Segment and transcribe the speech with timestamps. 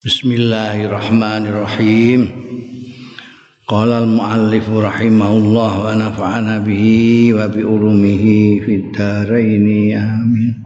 [0.00, 2.32] Bismillahirrahmanirrahim.
[3.68, 10.56] Qala al-muallif rahimahullah wa nafa'ana bihi wa bi ulumihi fid dharain amin.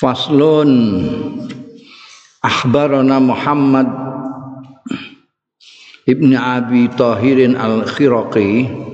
[0.00, 0.72] Faslun
[2.40, 3.84] Akhbarana Muhammad
[6.08, 8.88] Ibn Abi Tahirin Al-Khiraqi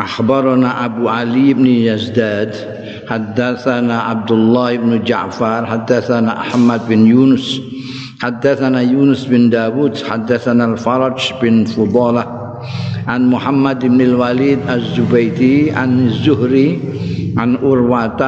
[0.00, 2.76] Akhbarana Abu Ali ibn Yazdad
[3.06, 7.60] حدثنا عبد الله بن جعفر حدثنا أحمد بن يونس
[8.22, 12.24] حدثنا يونس بن داود حدثنا الفرج بن فضالة
[13.06, 16.68] عن محمد بن الوليد الزبيدي عن الزهري
[17.38, 18.22] عن أروة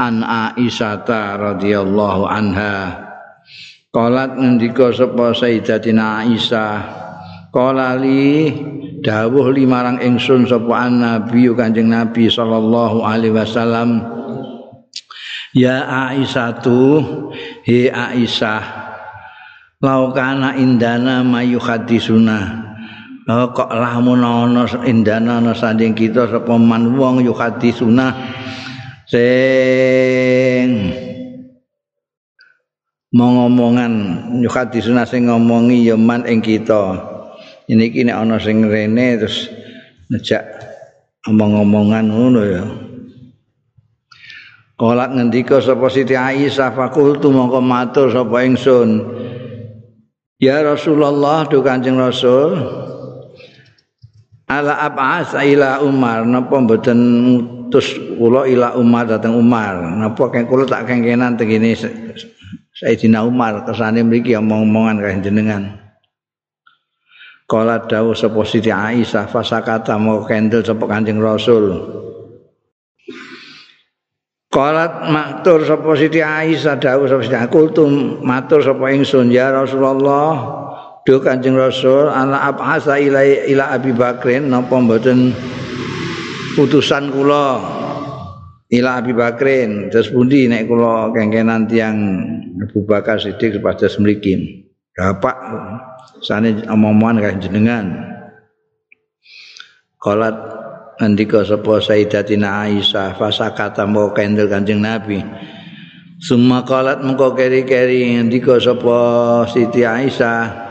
[0.00, 2.76] عن عائشة رضي الله عنها
[3.94, 6.74] قالت ngendika sapa Sayyidatina Aisyah
[7.54, 8.50] qala li
[9.01, 14.03] Dawuh limarang ingsun sapa nabi kanjeng nabi sallallahu alaihi wasallam.
[15.49, 15.81] Ya
[16.13, 16.61] aisyah
[17.65, 18.89] he aisyah
[19.81, 22.69] laukana indana mayu hadisuna
[23.25, 28.13] oh, kok lamun ana indana ana sanding kita sapa man wong yu hadisuna
[29.07, 30.93] sing
[33.09, 33.93] ngomongan
[34.43, 34.49] yu
[35.09, 37.08] sing ngomongi ya man ing kita
[37.69, 39.45] ini kini ana sing rene terus
[40.09, 40.41] ngejak
[41.29, 42.65] omong-omongan ngono ya.
[44.79, 49.05] Kolak ngendika sapa Siti Aisyah fakultu mongko matur sapa ingsun.
[50.39, 52.55] Ya Rasulullah do Kanjeng Rasul
[54.49, 56.25] Ala ab'as ila Umar.
[56.25, 59.77] Napa mboten mutus kula ila Umar dateng Umar?
[59.77, 61.77] Napa keng kula tak kengkenan tegene
[62.79, 65.88] Sayyidina Umar kesane mriki omong-omongan kaya jenengan
[67.49, 71.81] Kala dawuh sapa Siti Aisyah fasakata mau kendel sapa Kanjeng Rasul.
[74.53, 80.37] Kala matur sapa Siti Aisyah dawuh sapa Siti Kultum matur sapa ingsun ya Rasulullah
[81.01, 85.33] do Kanjeng Rasul ana abhasa ila ila Abi Bakrin napa mboten
[86.53, 87.57] putusan kula
[88.69, 91.97] ila Abi Bakrin terus pundi nek kula kengkenan tiyang
[92.61, 94.69] Abu Bakar Siddiq sepadas mriki.
[94.93, 95.37] Bapak
[96.23, 97.85] sane omong-omongan kaya jenengan
[99.99, 100.35] Kolat
[101.03, 105.19] andika sapa Sayyidatina Aisyah fasakata mau kendel Kanjeng Nabi
[106.19, 108.97] Summa kolat mengko keri-keri andika sapa
[109.51, 110.69] Siti Aisyah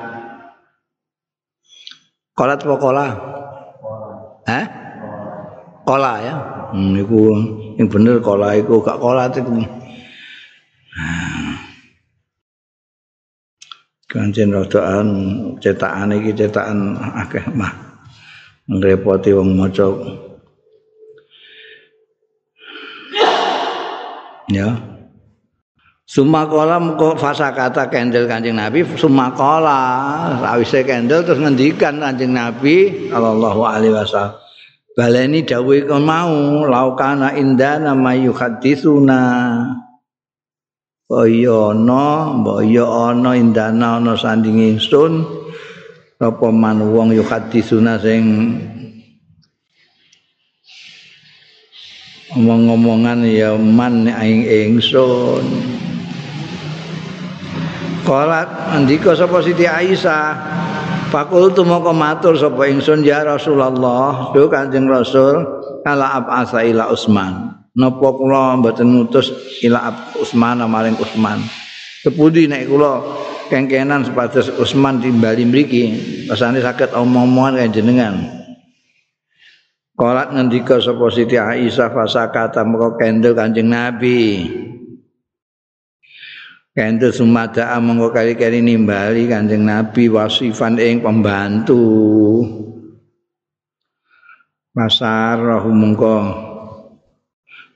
[2.39, 3.07] Kolat apa kola?
[4.47, 4.65] Hah?
[5.83, 6.35] Kola ya.
[6.71, 7.35] Hmm, iku
[7.75, 9.59] yang bener kola iku gak kolat itu.
[14.09, 15.09] Kanjen rodaan
[15.61, 17.69] cetakan iki cetakan akeh mah
[18.65, 19.85] ngrepoti wong maca.
[24.49, 24.81] Ya.
[26.09, 33.61] Sumakola muka fasa kata kendel kanjeng Nabi Sumakola Rawise kendel terus ngendikan kanjeng Nabi Sallallahu
[33.61, 34.41] alaihi wasallam
[34.97, 39.21] Baleni dawe mau Laukana indana mayuhadithuna
[41.09, 45.25] kaya ana mbok ya ana indana ana sanding ingsun.
[46.21, 48.59] Apa man wong yo hadisuna sing
[52.37, 55.45] omong-omongan ya man ing ingsun.
[58.05, 60.37] Kalat andika sapa Siti Aisyah?
[61.09, 64.35] Fakultu moko matur sapa ingsun ya Rasulullah.
[64.37, 65.41] Do Kanjeng Rasul
[65.87, 67.48] kala abasa ila Utsman
[67.79, 69.31] napa kula mboten ngutus
[69.63, 71.39] ila Utsman maring Utsman
[72.03, 72.99] kepudi nek kula
[73.47, 75.83] kengkenan sepatus Utsman timbali mriki
[76.27, 78.39] rasane saged omong-omongan kaya jenengan
[79.99, 84.47] Kolat ngendika sapa Siti Aisyah fasakata mengko kendel Kanjeng Nabi.
[86.71, 91.83] Kendel sumada mengko kali-kali nimbali Kanjeng Nabi wasifan ing pembantu.
[94.71, 96.15] Pasar rohu mengko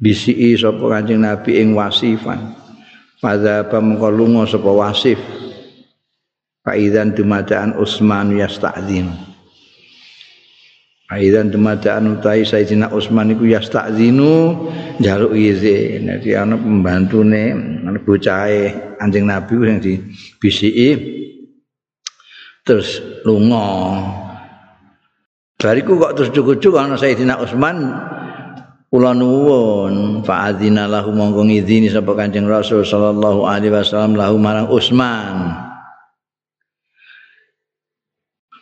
[0.03, 2.59] bisi sapa Kanjeng Nabi ing wasifan.
[3.23, 5.23] Pada pamengko lunga sapa wasif.
[6.67, 9.07] Faidan dumadaan Utsman yasta'dzin.
[11.07, 14.35] Faidan dumadaan utai Sayyidina Utsman iku yasta'dzinu
[14.99, 16.11] njaluk izin.
[16.11, 17.55] Dadi ana pembantune,
[17.87, 20.91] ana bocahe Kanjeng Nabi sing dibisiki
[22.67, 23.67] terus lunga.
[25.59, 27.79] Bariku kok terus cukup-cukup ana Sayyidina Utsman
[28.93, 34.69] kula nuwun fa adzina lahu monggo ngizini sapa Kanjeng Rasul sallallahu alaihi wasallam lahu marang
[34.69, 35.57] Utsman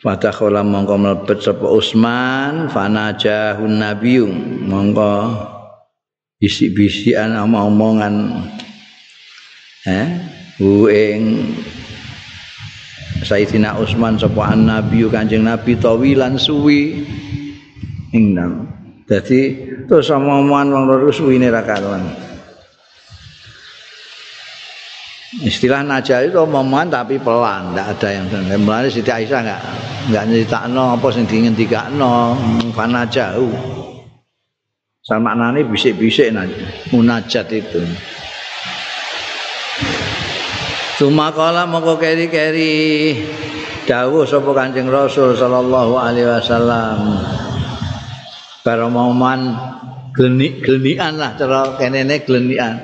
[0.06, 4.30] Fatakhala mongko mlebet sapa Utsman fanajahun nabiyyu
[4.70, 5.34] mongko
[6.38, 8.46] bisik-bisikan omong-omongan
[9.90, 10.08] eh
[10.94, 11.22] ing
[13.20, 17.04] Sayyidina Utsman sapa Nabi Kanjeng Nabi tawilan suwi.
[18.16, 18.69] Ing nam.
[19.10, 19.58] Dadi
[19.90, 21.98] terus omongan wong loro suwine ra karuan.
[25.42, 28.26] Istilah najah itu omongan tapi pelan, tidak ada yang
[28.62, 29.62] Mulai Siti Aisyah enggak
[30.06, 32.38] enggak nyeritakno apa sing dingendikakno,
[32.70, 33.50] fana jauh.
[35.02, 36.30] Sama maknane bisik-bisik
[36.94, 37.82] munajat itu.
[41.02, 43.16] Cuma kala moko keri-keri
[43.90, 46.98] dawuh sapa Kanjeng Rasul sallallahu alaihi wasallam.
[48.70, 49.50] Baromoman
[50.14, 52.78] glenik-glenikan lah cara kenene glenikan.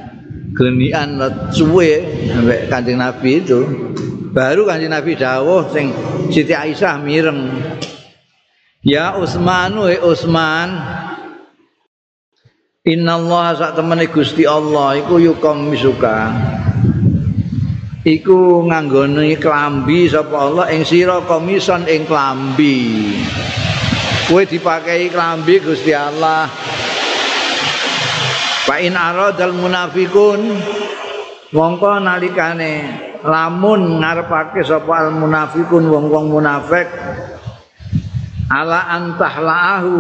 [0.51, 1.15] Glenikan
[1.55, 3.61] suwe sampai Kanjeng Nabi itu.
[4.35, 5.95] Baru Kanjeng Nabi dawuh sing
[6.35, 7.55] Siti Aisyah mireng.
[8.83, 10.69] Ya Utsman wa Utsman
[12.83, 16.35] Inna Allah sak temene Gusti Allah iku yukom misuka
[18.07, 23.11] iku nganggone klambi sapa Allah ing sira komison ing klambi
[24.27, 26.51] kowe dipakai klambi Gusti Allah
[28.67, 30.43] Fa in aradal munafiqun
[31.55, 32.73] mongko nalikane
[33.23, 36.91] lamun ngarepake sapa al munafiqun wong-wong munafik
[38.51, 39.95] ala antahlaahu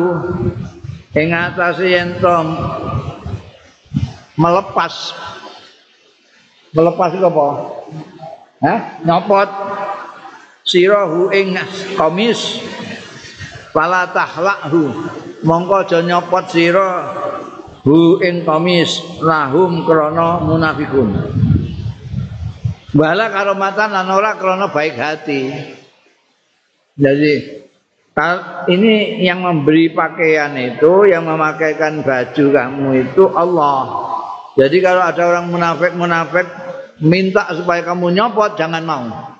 [1.14, 2.18] ing atase yen
[4.34, 5.14] melepas
[6.74, 7.46] melepas apa?
[8.66, 8.80] Hah?
[9.06, 9.50] Nyopot
[10.66, 11.54] sirahu ing
[11.94, 12.58] komis
[13.76, 14.88] fala tahlakhu.
[15.44, 17.12] Mongko aja nyopot sira
[17.84, 21.12] hu ing komis lahum krana munafikun.
[22.96, 25.52] Wala karomatan lan ora krana baik hati.
[26.96, 27.32] Jadi
[28.72, 34.08] ini yang memberi pakaian itu yang memakaikan baju kamu itu Allah.
[34.56, 36.48] Jadi kalau ada orang munafik-munafik
[37.04, 39.35] minta supaya kamu nyopot jangan mau.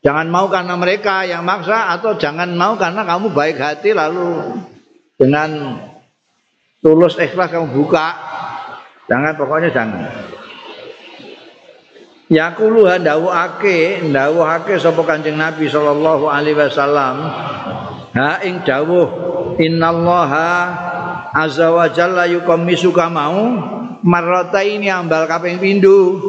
[0.00, 4.56] Jangan mau karena mereka yang maksa atau jangan mau karena kamu baik hati lalu
[5.20, 5.76] dengan
[6.80, 8.08] tulus ikhlas kamu buka.
[9.12, 10.08] Jangan pokoknya jangan.
[12.30, 17.26] Yakulu ndawuhake ndawuhake sapa Kanjeng Nabi sallallahu alaihi wasallam
[18.14, 20.50] ha ing dawuh innallaha
[21.34, 23.50] azza wa jalla yuqammisuka mau
[24.06, 26.22] marrata ini ambal kaping pindu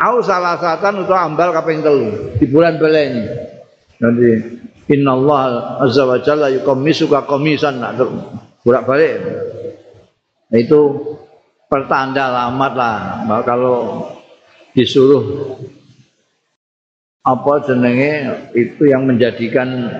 [0.00, 2.32] au salah satan atau ambal kaping telu.
[2.40, 3.24] Di bulan beleni
[4.00, 4.30] nanti.
[4.90, 5.42] Inna Allah
[5.86, 8.02] azza wa jalla yukamisuka komisan nak
[8.66, 9.22] bolak balik
[10.50, 10.80] nah, itu
[11.70, 12.98] pertanda alamat lah.
[13.22, 13.76] Bahwa kalau
[14.74, 15.54] disuruh
[17.22, 18.14] apa jenenge
[18.58, 19.94] itu yang menjadikan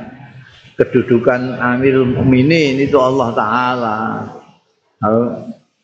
[0.75, 3.99] kedudukan Amirul Mukminin itu Allah taala.
[4.99, 5.25] Kalau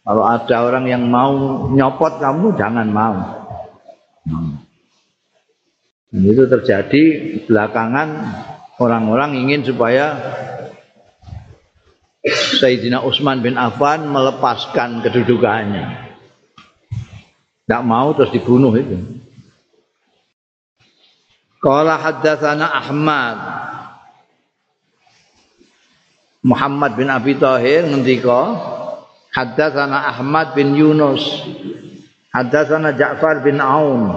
[0.02, 3.45] kalau ada orang yang mau nyopot kamu jangan mau.
[4.26, 7.02] Dan itu terjadi
[7.46, 8.08] belakangan
[8.82, 10.19] orang-orang ingin supaya
[12.58, 16.11] Sayyidina Utsman bin Affan melepaskan kedudukannya.
[17.67, 18.99] Tidak mau terus dibunuh itu.
[21.62, 23.38] Qala haddatsana Ahmad
[26.46, 28.55] Muhammad bin Abi Thahir ngendika
[29.34, 31.20] Haddatsana Ahmad bin Yunus.
[32.37, 34.12] Haddatsana Ja'far bin Aun.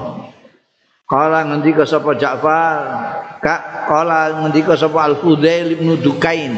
[1.08, 2.76] Qala ngendika sapa Ja'far,
[3.40, 6.54] Kak qala ngendika sapa Al-Fudail bin Dukain.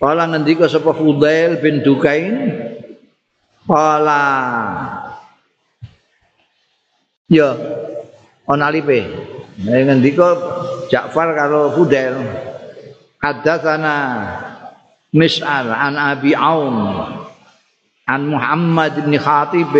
[0.00, 2.32] Qala ngendika sapa Fudail bin Dukain.
[3.68, 4.24] Qala
[7.28, 7.56] Ya,
[8.48, 9.04] ana lipe.
[9.60, 10.28] Ngendika
[10.88, 12.16] Ja'far karo Fudail.
[13.20, 13.96] Haddatsana
[15.12, 16.76] Mis'al an Abi Aun
[18.04, 19.72] an Muhammad bin Khatib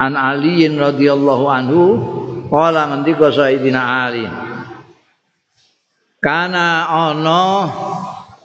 [0.00, 1.82] an Ali radhiyallahu anhu
[2.48, 4.24] qala ngendika Sayyidina Ali
[6.24, 7.44] kana ana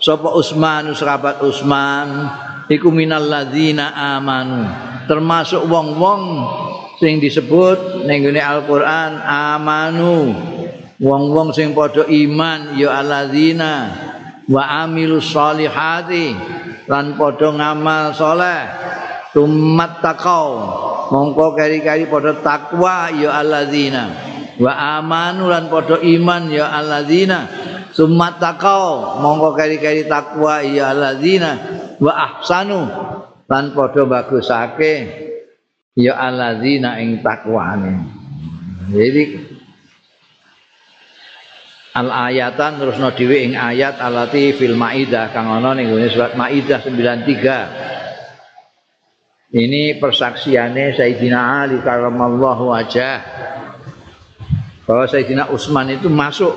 [0.04, 2.28] sapa Utsman sahabat Utsman
[2.70, 4.66] iku minal ladzina amanu.
[5.06, 6.22] Termasuk wong-wong
[6.98, 10.34] sing disebut ning Al-Qur'an amanu.
[10.96, 13.92] Wong-wong sing padha iman ya alladzina
[14.48, 16.32] wa amilus solihati
[16.88, 18.64] lan padha ngamal saleh
[19.36, 20.50] tumat taqau
[21.12, 24.04] mongko kari-kari padha takwa ya alladzina.
[24.56, 27.50] Wa amanu lan padha iman ya alladzina.
[27.96, 31.52] Tumat taqau mongko kari-kari takwa ya alladzina.
[32.00, 32.82] Wa ahsanu
[33.46, 34.94] lan padha bagusake
[35.96, 37.94] ya alladzina ing takwane.
[38.92, 39.24] Jadi
[41.96, 46.84] al ayatan terus no dhewe ing ayat alati fil maidah kang ana ning surat maidah
[46.84, 48.05] 93
[49.56, 53.24] Ini persaksiannya Sayyidina Ali karamallahu wajah.
[54.84, 56.52] Bahwa Sayyidina Utsman itu masuk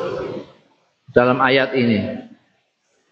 [1.14, 2.26] dalam ayat ini.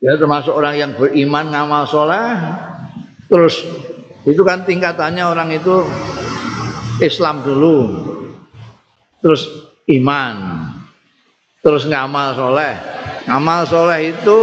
[0.02, 2.34] Ya termasuk orang yang beriman ngamal soleh.
[3.30, 3.62] Terus
[4.26, 5.86] itu kan tingkatannya orang itu
[6.98, 7.78] Islam dulu.
[9.22, 10.66] Terus iman.
[11.62, 12.74] Terus ngamal soleh.
[13.30, 14.38] Ngamal soleh itu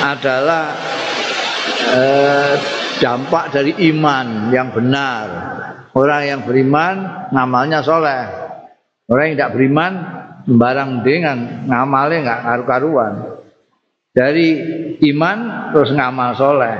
[0.00, 0.72] adalah
[1.92, 5.26] eh, dampak dari iman yang benar.
[5.96, 8.24] Orang yang beriman ngamalnya soleh.
[9.08, 9.92] Orang yang tidak beriman
[10.44, 13.14] sembarang dengan ngamalnya nggak karu-karuan.
[14.12, 14.48] Dari
[15.12, 15.38] iman
[15.72, 16.76] terus ngamal soleh.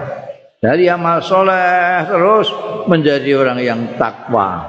[0.60, 2.48] Dari amal soleh terus
[2.88, 4.64] menjadi orang yang takwa.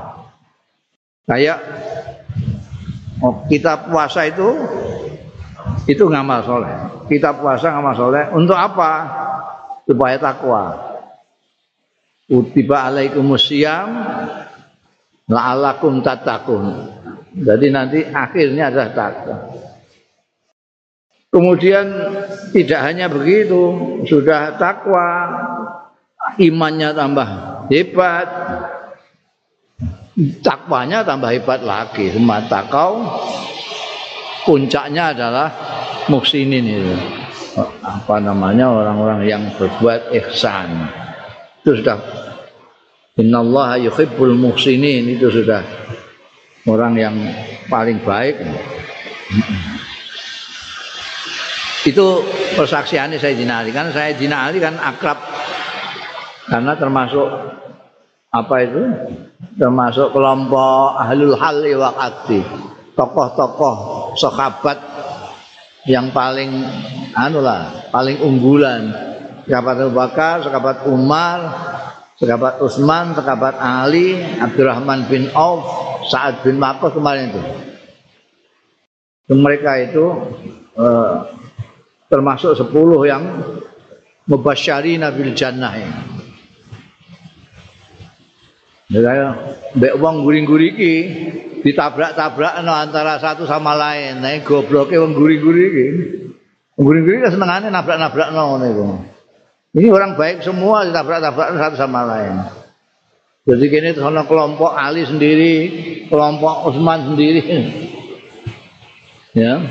[1.27, 1.59] Kayak
[3.19, 4.47] oh, kita puasa itu
[5.91, 6.75] itu ngamal soleh.
[7.07, 8.91] Kita puasa ngamal soleh untuk apa?
[9.87, 10.96] Supaya takwa
[12.27, 13.89] utiba alaikumusiyam
[15.27, 16.97] la'alakum tatakun
[17.37, 19.37] jadi nanti akhirnya adalah takwa.
[21.29, 21.85] Kemudian
[22.55, 23.61] tidak hanya begitu
[24.09, 25.05] sudah takwa
[26.41, 27.29] imannya tambah
[27.69, 28.27] hebat
[30.41, 32.09] takwanya tambah hebat lagi.
[32.09, 33.05] Semata kau
[34.49, 35.47] puncaknya adalah
[36.09, 36.95] muksinin itu.
[37.85, 40.89] Apa namanya orang-orang yang berbuat ihsan
[41.67, 41.99] itu sudah.
[43.19, 45.19] Innallaha yuhibbul muhsinin.
[45.19, 45.59] Itu sudah
[46.63, 47.15] orang yang
[47.67, 48.39] paling baik.
[51.83, 52.23] Itu
[52.55, 55.19] persaksiannya saya Ali kan saya Ali kan akrab.
[56.47, 57.27] Karena termasuk
[58.31, 58.83] apa itu?
[59.59, 61.91] Termasuk kelompok ahlul hal wa
[62.95, 63.75] tokoh-tokoh
[64.15, 64.79] sahabat
[65.87, 66.63] yang paling
[67.15, 68.91] anu lah paling unggulan
[69.47, 71.39] sahabat Abu Bakar, sahabat Umar,
[72.19, 75.63] sahabat Utsman, sahabat Ali, Abdurrahman bin Auf,
[76.11, 77.41] Sa'ad bin Waqqas kemarin itu.
[79.27, 80.05] Mereka itu
[80.75, 81.15] eh,
[82.07, 83.23] termasuk sepuluh yang
[84.27, 86.01] mubasyari nabil jannah ini.
[88.87, 89.35] Ya,
[89.75, 90.95] mbek wong guring-guriki
[91.59, 94.23] ditabrak-tabrak antara satu sama lain.
[94.23, 95.85] Nah, gobloke wong guring-guriki.
[96.79, 98.83] Guring-guriki senengane nabrak-nabrak ngono iku.
[99.77, 102.49] Ini orang baik semua ditabrak-tabrak satu sama lain.
[103.45, 105.53] Jadi kini sana kelompok Ali sendiri,
[106.09, 107.41] kelompok Utsman sendiri.
[109.37, 109.61] Ya.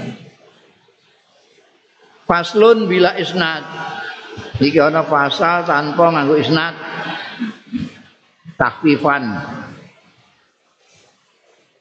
[2.23, 3.67] Faslun bila isnad.
[4.63, 6.71] Iki ana pasal tanpa nganggo isnad.
[8.55, 9.27] Takfifan.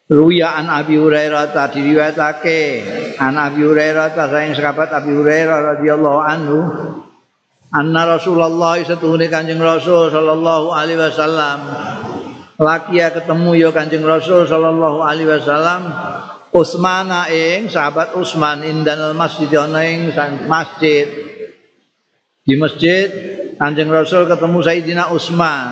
[0.10, 2.62] Ruya an Abi Hurairah tadi riwayatake
[3.22, 6.60] an Abi Hurairah ta saing sahabat Abi Hurairah radhiyallahu anhu
[7.76, 11.60] anna Rasulullah setuhune Kanjeng Rasul sallallahu alaihi wasallam.
[12.56, 15.92] Laki ya ketemu ya Kanjeng Rasul sallallahu alaihi wasallam.
[16.56, 20.16] Utsmana ing sahabat Utsman indanal masjid ana ing
[20.48, 21.04] masjid.
[22.48, 23.12] Di masjid
[23.60, 25.68] Kanjeng Rasul ketemu Sayyidina Utsman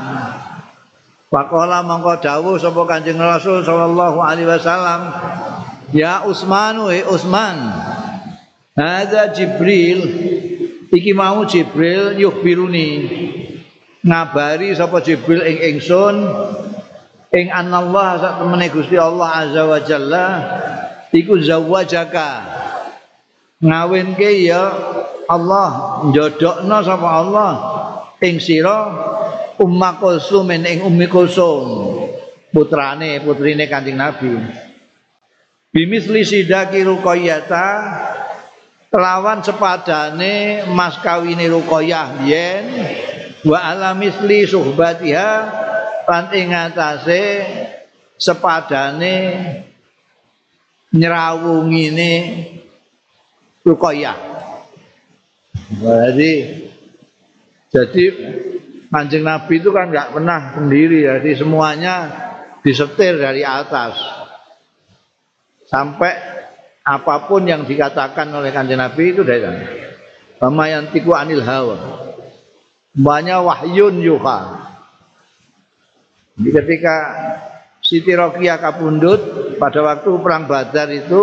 [1.33, 5.01] Pakola mongko dawuh sapa Kanjeng Rasul sallallahu alaihi wasallam?
[5.89, 7.57] Ya Utsman wa Utsman
[8.73, 10.32] Hadza Jibril
[10.93, 12.89] iki mau Jibril yukhbiruni
[14.05, 16.15] ngabari sapa Jibril ing ingsun
[17.33, 20.27] ing anallah sak temene Gusti Allah azza wa jalla
[21.09, 22.61] iku zawajaka.
[23.63, 24.63] Ngawinke ya
[25.25, 27.51] Allah njodokno sapa Allah
[28.21, 28.91] ing sira
[29.57, 31.63] Umma Kulsum ing Ummi Kulsum
[32.53, 34.35] putrane putrine Kanjeng Nabi.
[35.73, 37.65] Bimisli sidaki ruqayyata
[38.93, 42.65] kelawan sepadane mas kawine Ruqayyah biyen
[43.41, 45.31] wa ala misli suhbatiha
[46.05, 47.25] lan ing atase
[48.21, 49.17] sepadane
[50.93, 52.13] nyrawungine
[53.65, 54.17] Ruqayyah
[55.81, 56.33] jadi
[57.73, 58.03] jadi
[58.93, 61.95] Kanjeng Nabi itu kan nggak pernah sendiri jadi semuanya
[62.61, 63.97] disetir dari atas.
[65.65, 66.13] Sampai
[66.83, 69.63] apa pun yang dikatakan oleh kanjeng Nabi itu dari sana.
[70.37, 71.77] Bama yang tiku anil hawa.
[72.93, 74.39] Banyak wahyun yuha.
[76.35, 76.95] Jadi ketika
[77.79, 79.19] Siti Rokia kapundut
[79.55, 81.21] pada waktu perang Badar itu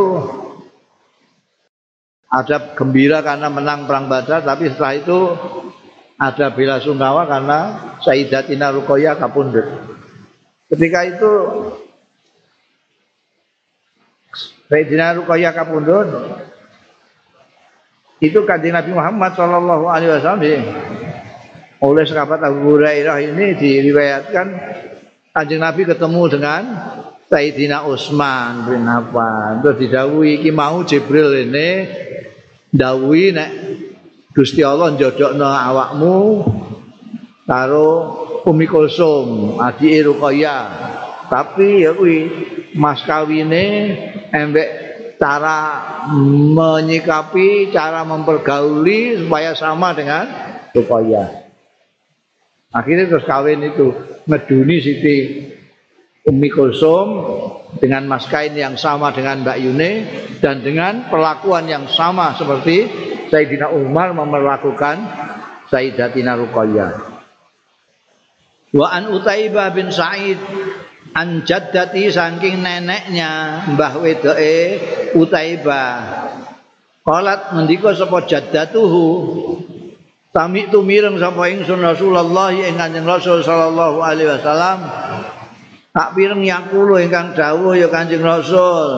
[2.31, 5.19] ada gembira karena menang perang Badar, tapi setelah itu
[6.21, 7.59] ada bela sungkawa karena
[8.05, 9.67] Sayyidatina Ruqayyah kapundut.
[10.71, 11.31] Ketika itu
[14.71, 16.09] Sayyidina Ruqayyah kapundhut
[18.23, 20.63] itu kanjeng Nabi Muhammad sallallahu alaihi wasallam
[21.81, 24.47] oleh sahabat Abu Hurairah ini diriwayatkan
[25.31, 26.63] Kanjeng Nabi ketemu dengan
[27.31, 29.63] Sayyidina Utsman bin Affan.
[29.63, 31.87] Terus didhawuhi iki mau Jibril ini
[32.75, 33.51] dawuhi nek
[34.35, 36.17] Gusti Allah njodokno awakmu
[37.47, 37.91] karo
[38.51, 40.65] Umi Kulsum, adike Ruqayyah.
[41.31, 42.19] Tapi ya kuwi
[42.77, 43.97] mas kawine
[44.31, 44.69] embek
[45.21, 45.59] cara
[46.09, 50.25] menyikapi, cara mempergauli supaya sama dengan
[50.73, 51.29] Ruqayyah.
[52.73, 53.93] Akhirnya terus kawin itu
[54.25, 55.17] ngeduni Siti
[56.25, 57.07] Umi Kulsum
[57.83, 59.93] dengan mas kain yang sama dengan Mbak Yune
[60.39, 62.87] dan dengan perlakuan yang sama seperti
[63.29, 64.97] Sayyidina Umar memperlakukan
[65.71, 66.93] Sayyidatina Ruqayyah.
[68.71, 70.39] Wa an Utaibah bin Sa'id
[71.17, 74.57] an jaddati saking neneknya Mbah wedoke
[75.19, 75.97] Utaibah.
[77.03, 79.07] Qalat mendika sapa jaddatuhu
[80.31, 84.79] Sami tu mireng sapa ingsun Rasulullah ing Kanjeng Rasul sallallahu alaihi wasallam.
[85.91, 88.91] Tak pireng yakulo ingkang dawuh ya Kanjeng Rasul.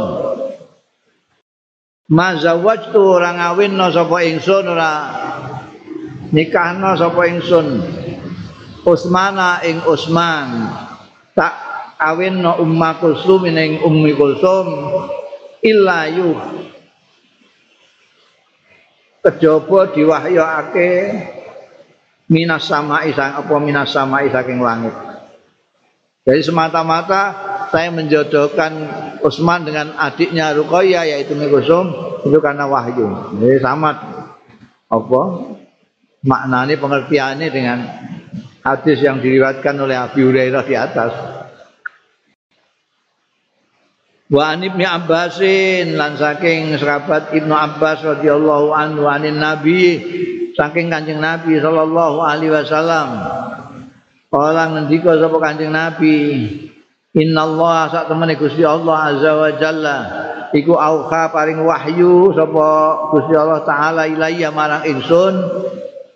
[2.13, 4.93] Mazawaj tu ora ngawinno sapa ingsun ora
[6.37, 7.81] nikahno sapa ingsun.
[8.85, 10.69] Usmana ing Usman.
[11.33, 11.72] Tak
[12.03, 14.67] awinno Umma Kulsum ing Ummi Kulsum
[15.63, 16.39] illa yuh
[19.23, 20.91] kejaba diwahyakake
[22.27, 24.95] minas sama'i sang apa minas sama'i saking langit.
[26.23, 27.23] Jadi semata-mata
[27.71, 28.73] saya menjodohkan
[29.23, 31.91] Utsman dengan adiknya Ruqayyah yaitu Mikusum
[32.23, 33.35] itu karena wahyu.
[33.39, 33.91] Jadi sama
[34.87, 35.23] apa
[36.23, 37.79] maknanya pengertiannya dengan
[38.63, 41.13] hadis yang diriwayatkan oleh Abi Hurairah di atas.
[44.33, 50.01] Wa an Ibnu Abbasin lan saking sahabat Ibnu Abbas radhiyallahu anhu anin Nabi
[50.57, 53.13] saking Kanjeng Nabi sallallahu alaihi wasallam.
[54.33, 56.49] Kala ngendika sapa Kanjeng Nabi,
[57.13, 59.99] Innallaha sak temene Gusti Allah azza wa jalla
[60.57, 62.69] iku auha paring wahyu sapa
[63.13, 65.37] Gusti Allah taala ilayya marang ingsun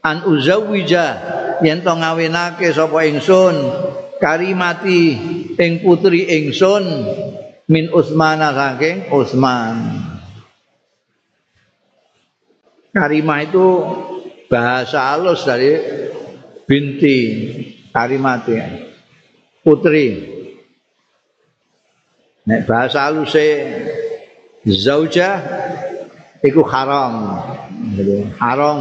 [0.00, 1.06] an uzawija
[1.60, 3.60] yen to ngawinake sapa ingsun
[4.16, 5.20] karimati
[5.60, 6.84] ing putri ingsun
[7.66, 9.76] min Utsmana saking Utsman.
[12.94, 13.66] Karimah itu
[14.48, 15.76] bahasa halus dari
[16.64, 17.18] binti
[17.92, 18.56] karimati
[19.60, 20.34] putri.
[22.46, 23.46] Nek bahasa haluse
[24.64, 25.42] zauja
[26.40, 27.42] iku haram.
[28.38, 28.80] Haram.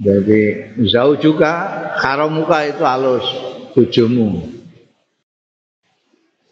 [0.00, 1.52] Jadi zau juga
[1.98, 3.26] haram muka itu halus
[3.74, 4.59] tujumu.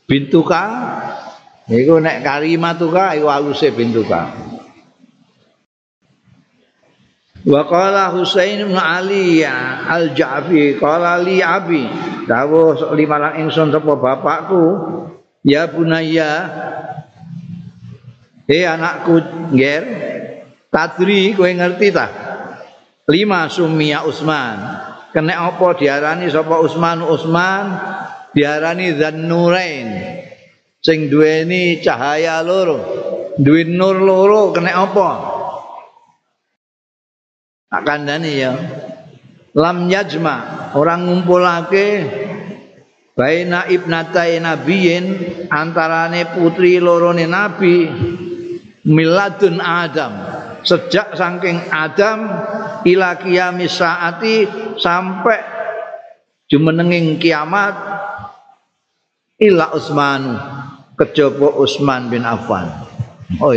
[0.09, 0.65] Bintuka
[1.69, 4.33] iku nek karimatuka iku aluse bintuka
[7.49, 11.87] wa qala Husain bin Ali al-Ja'fi qala li abi.
[12.29, 14.65] Dawuh lima lang ingsun sapa bapakku
[15.41, 16.33] ya bunaya
[18.45, 19.17] he anakku
[19.57, 19.85] nger
[20.69, 22.07] tadri kowe ngerti ta?
[23.09, 24.85] Lima sumia Usman.
[25.09, 27.01] Kena apa diarani sapa Usman?
[27.01, 27.65] Usman
[28.33, 29.89] diarani Dzannurain
[30.83, 32.79] sing duweni cahaya loro.
[33.39, 35.11] Duwe nur loro kena apa?
[37.71, 38.53] Akan dani ya.
[39.55, 40.37] Lam yajma.
[40.75, 41.87] Orang ngumpulake
[43.15, 45.07] baina ibnatai nabiyin
[45.49, 47.87] antarane putri lorone nabi
[48.83, 50.13] miladun adam.
[50.67, 52.27] Sejak saking adam
[52.83, 54.51] ila kiamis saati
[54.83, 55.58] sampai
[56.49, 57.77] jumenenging kiamat
[59.39, 60.35] illa Utsman
[60.99, 62.67] kejaba Utsman bin Affan.
[63.39, 63.53] Oh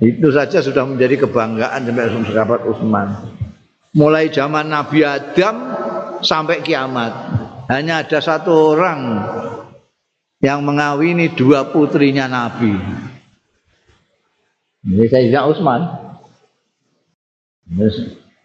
[0.00, 3.08] itu saja sudah menjadi kebanggaan sampai sahabat Utsman.
[3.90, 5.56] Mulai zaman Nabi Adam
[6.22, 7.10] sampai kiamat
[7.66, 9.00] hanya ada satu orang
[10.38, 12.70] yang mengawini dua putrinya Nabi.
[14.86, 15.80] Ini Sayyidina Utsman.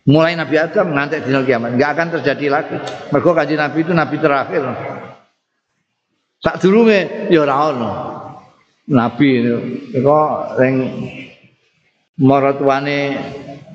[0.05, 2.77] Mulai Nabi Adam ngantek di kiamat, nggak akan terjadi lagi.
[3.09, 4.61] Mergo kanjeng Nabi itu nabi terakhir.
[6.45, 7.91] Sak durunge ya ora ono.
[8.85, 9.41] Nabi
[9.97, 10.13] iku
[10.61, 10.75] ring
[12.21, 12.97] maratuane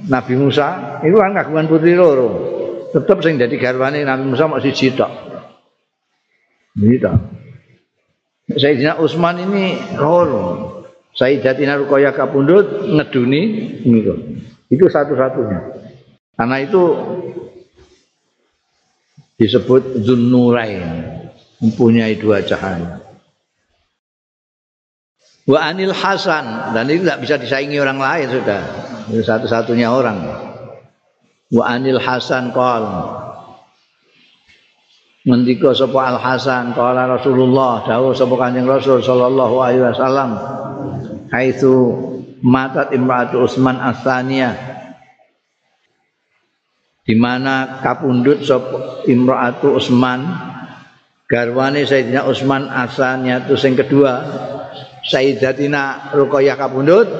[0.06, 2.46] Nabi Musa itu kan kagungan putri loro.
[2.94, 5.10] Tetep sing dadi garwane Nabi Musa mok siji tok.
[6.78, 7.10] Gitu.
[8.54, 10.78] Sayyidina Utsman ini loro.
[11.10, 13.42] Sayyidatina Ruqayyah kapundhut ngeduni.
[14.70, 15.79] Itu satu-satunya.
[16.40, 16.84] Karena itu
[19.36, 21.20] disebut Zunnurain.
[21.60, 23.04] mempunyai dua cahaya.
[25.44, 28.60] Wa Anil Hasan dan ini tidak bisa disaingi orang lain sudah.
[29.12, 30.48] Itu satu-satunya orang.
[31.50, 32.86] wa anil hasan qol
[35.26, 40.38] ngendika sapa al hasan qala rasulullah dawuh sapa kanjeng rasul sallallahu alaihi wasallam
[41.34, 41.74] haitsu
[42.38, 44.54] matat imratu usman asania
[47.10, 50.30] di mana kapundut sapa imratu usman
[51.26, 54.22] garwane sayyidina usman asania itu sing kedua
[55.02, 57.10] sayyidatina ruqayyah kapundut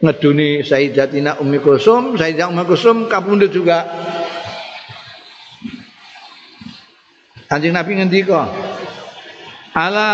[0.00, 3.88] ngeduni Sayyidatina Ummi Kulsum, Sayyidatina Ummi Kulsum kapundhut juga.
[7.46, 8.50] Kanjeng Nabi ngendika,
[9.70, 10.12] "Ala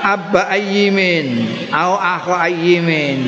[0.00, 1.42] abba ayyimin
[1.74, 3.20] au akha ayyimin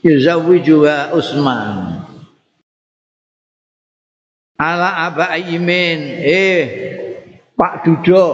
[0.00, 2.03] yuzawwijuha Utsman."
[4.64, 6.60] Ala abba ayyimin, eh
[7.54, 8.24] Pak Dudo,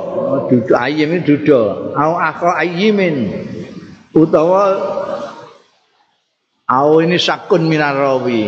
[0.47, 3.29] Dudo Ayyimin Dudo, au akha Ayyimin
[4.17, 4.65] utawa
[6.71, 8.47] Au ini sakun minar rawi.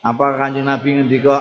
[0.00, 1.36] Apa kanjeng Nabi ngendika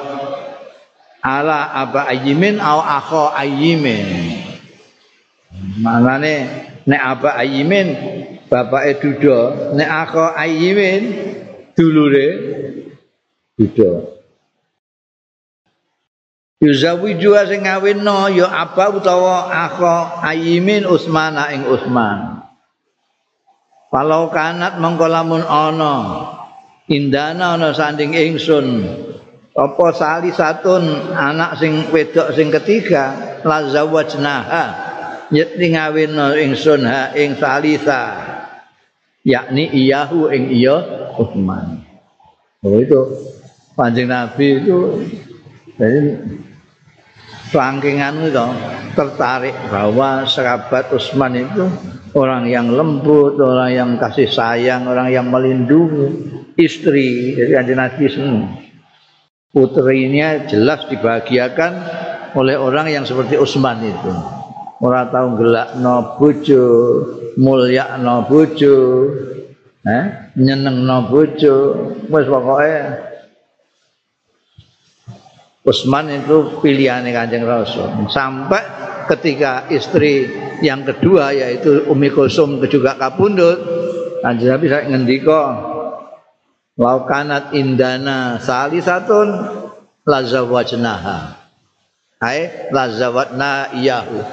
[1.24, 4.36] ala aba ayyimin au akha ayyimin.
[5.80, 6.36] Manane
[6.84, 7.88] nek aba ayyimin
[8.52, 11.02] bapake duda, nek akha ayyimin
[11.80, 12.28] dulure
[13.56, 14.17] duda.
[16.58, 22.42] Yuzawi jua sing ngawinno ya apa utawa akha ayyimin Utsman ing Utsman.
[23.94, 25.96] Kalau kanat mengkolamun ono
[26.90, 28.90] indana ono sanding ingsun
[29.54, 34.66] apa sali satun anak sing wedok sing ketiga la zawajnaha
[35.30, 38.18] yakni ngawinno ingsun ha ing salisa
[39.22, 40.82] yakni iyahu ing iya
[41.22, 41.86] Utsman.
[42.66, 42.98] Oh itu
[43.78, 45.06] panjang Nabi itu
[45.78, 46.18] jadi
[47.48, 48.48] Selangkingan itu
[48.92, 51.64] tertarik bahwa sahabat Utsman itu
[52.12, 56.28] orang yang lembut, orang yang kasih sayang, orang yang melindungi
[56.60, 57.40] istri.
[57.40, 58.06] Jadi kanjeng Nabi.
[59.48, 61.72] Putrinya jelas dibahagiakan
[62.36, 64.12] oleh orang yang seperti Utsman itu.
[64.84, 66.20] Orang tahu gelak no
[67.40, 68.28] mulia no
[69.88, 70.06] eh?
[70.36, 71.56] nyeneng no bojo,
[72.12, 73.07] pokoknya
[75.68, 78.08] Utsman itu pilihan Kanjeng Rasul.
[78.08, 78.64] Sampai
[79.12, 80.32] ketika istri
[80.64, 83.60] yang kedua yaitu Umi Kulsum juga kapundut,
[84.24, 85.42] Kanjeng Nabi saya ngendika
[86.80, 89.28] laukanat indana salisatun
[90.08, 91.36] lazawajnaha.
[92.24, 94.24] Hai lazawatna iyahu.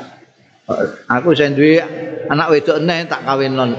[1.11, 1.83] Aku sendiri
[2.31, 3.75] anak wedok eneh tak kawin non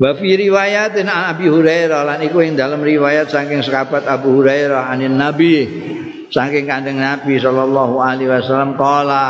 [0.00, 5.20] Wa fi riwayatin Abi Hurairah lan iku ing dalam riwayat saking sahabat Abu Hurairah anin
[5.20, 5.68] Nabi
[6.32, 9.28] saking Kanjeng Nabi sallallahu alaihi wasallam qala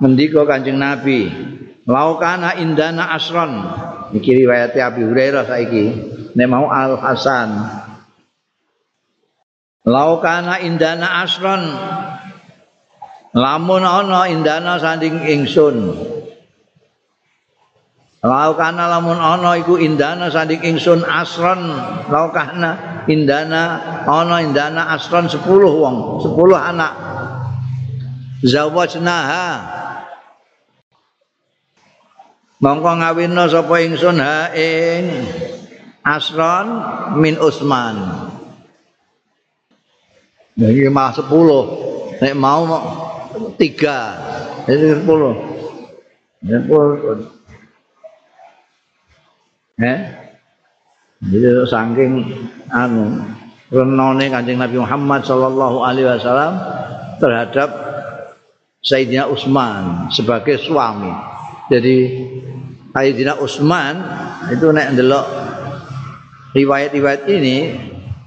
[0.00, 1.28] mendika Kanjeng Nabi
[1.84, 3.60] laukana indana asron.
[4.16, 5.84] Iki riwayat Abi Hurairah saiki
[6.32, 7.52] nek mau Al Hasan.
[9.84, 11.60] Laukana indana asron.
[13.36, 15.92] Lamun ana indana sanding ingsun
[18.24, 21.60] Laukana lamun ana iku indana sandik ingsun asron.
[22.08, 26.92] Laukana indana ana indana asron 10 wong 10 anak.
[28.40, 29.48] Zawajnaha.
[32.64, 34.16] Mongko ngawinna sapa ingsun?
[34.16, 35.04] Ha ing
[36.04, 36.68] asron
[37.16, 37.96] min usman
[40.52, 42.68] jadi mah 10 nek mau
[43.56, 45.08] 3 jadi 10
[46.44, 47.43] 10
[49.80, 50.00] Eh?
[51.24, 52.12] Jadi saking
[52.70, 53.24] anu
[53.72, 56.52] renone Kanjeng Nabi Muhammad sallallahu alaihi wasallam
[57.18, 57.70] terhadap
[58.84, 61.10] Sayyidina Utsman sebagai suami.
[61.72, 61.96] Jadi
[62.92, 64.04] Sayyidina Utsman
[64.52, 65.26] itu nek ndelok
[66.52, 67.56] riwayat-riwayat ini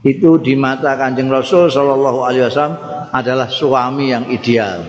[0.03, 2.77] itu di mata Kanjeng Rasul sallallahu alaihi wasallam
[3.13, 4.83] adalah suami yang ideal.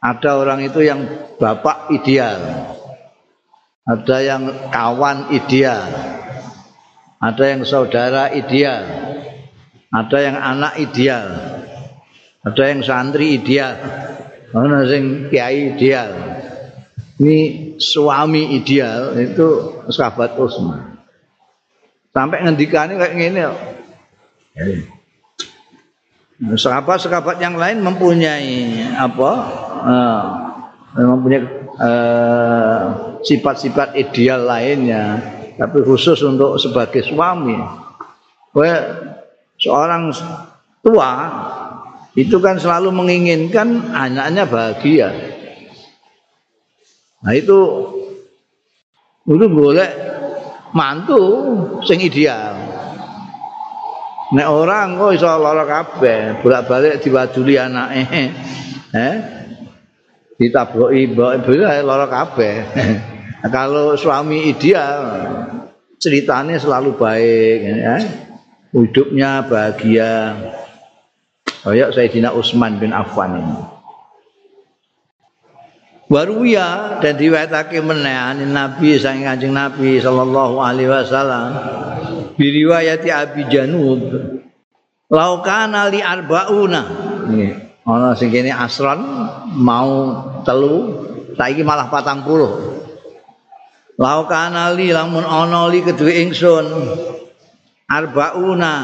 [0.00, 1.02] Ada orang itu yang
[1.40, 2.38] bapak ideal,
[3.86, 4.42] ada yang
[4.74, 5.86] kawan ideal,
[7.22, 8.82] ada yang saudara ideal,
[9.94, 11.26] ada yang anak ideal,
[12.42, 13.78] ada yang santri ideal,
[14.50, 16.10] ada yang kiai ideal.
[17.16, 17.38] Ini
[17.78, 20.98] suami ideal itu sahabat Utsman.
[22.10, 23.40] Sampai ngendikane kayak gini
[26.36, 29.30] Sahabat-sahabat yang lain mempunyai apa?
[29.80, 30.24] Uh,
[31.00, 32.84] mempunyai uh,
[33.20, 35.20] sifat-sifat ideal lainnya
[35.56, 37.56] tapi khusus untuk sebagai suami.
[38.52, 38.80] Wah,
[39.56, 40.12] seorang
[40.84, 41.12] tua
[42.16, 45.08] itu kan selalu menginginkan anaknya bahagia.
[47.24, 47.58] Nah itu
[49.26, 49.88] itu boleh
[50.72, 51.24] mantu
[51.84, 52.56] sing ideal.
[54.26, 58.02] Nek orang kok iso lara kabeh bolak-balik diwaduli anake
[58.96, 59.14] eh
[60.36, 62.54] ditaboki mbok ibu lara kabeh.
[63.54, 65.02] Kalau suami ideal
[66.00, 67.96] ceritanya selalu baik ya.
[68.74, 70.36] hidupnya bahagia.
[71.66, 73.58] Kayak Sayyidina Utsman bin Affan ini.
[76.06, 81.50] Waruya dan diwatake meneh Nabi sang Kanjeng Nabi sallallahu alaihi wasallam
[82.38, 84.06] biriwayati Abi Janub
[85.10, 86.82] laukana li arbauna.
[87.26, 88.98] Nggih ana sing kene asron
[89.54, 89.90] mau
[90.42, 91.06] telu
[91.38, 92.82] saiki malah patang puluh
[93.94, 96.66] laukana li lamun ana li kedue ingsun
[97.86, 98.74] arbauna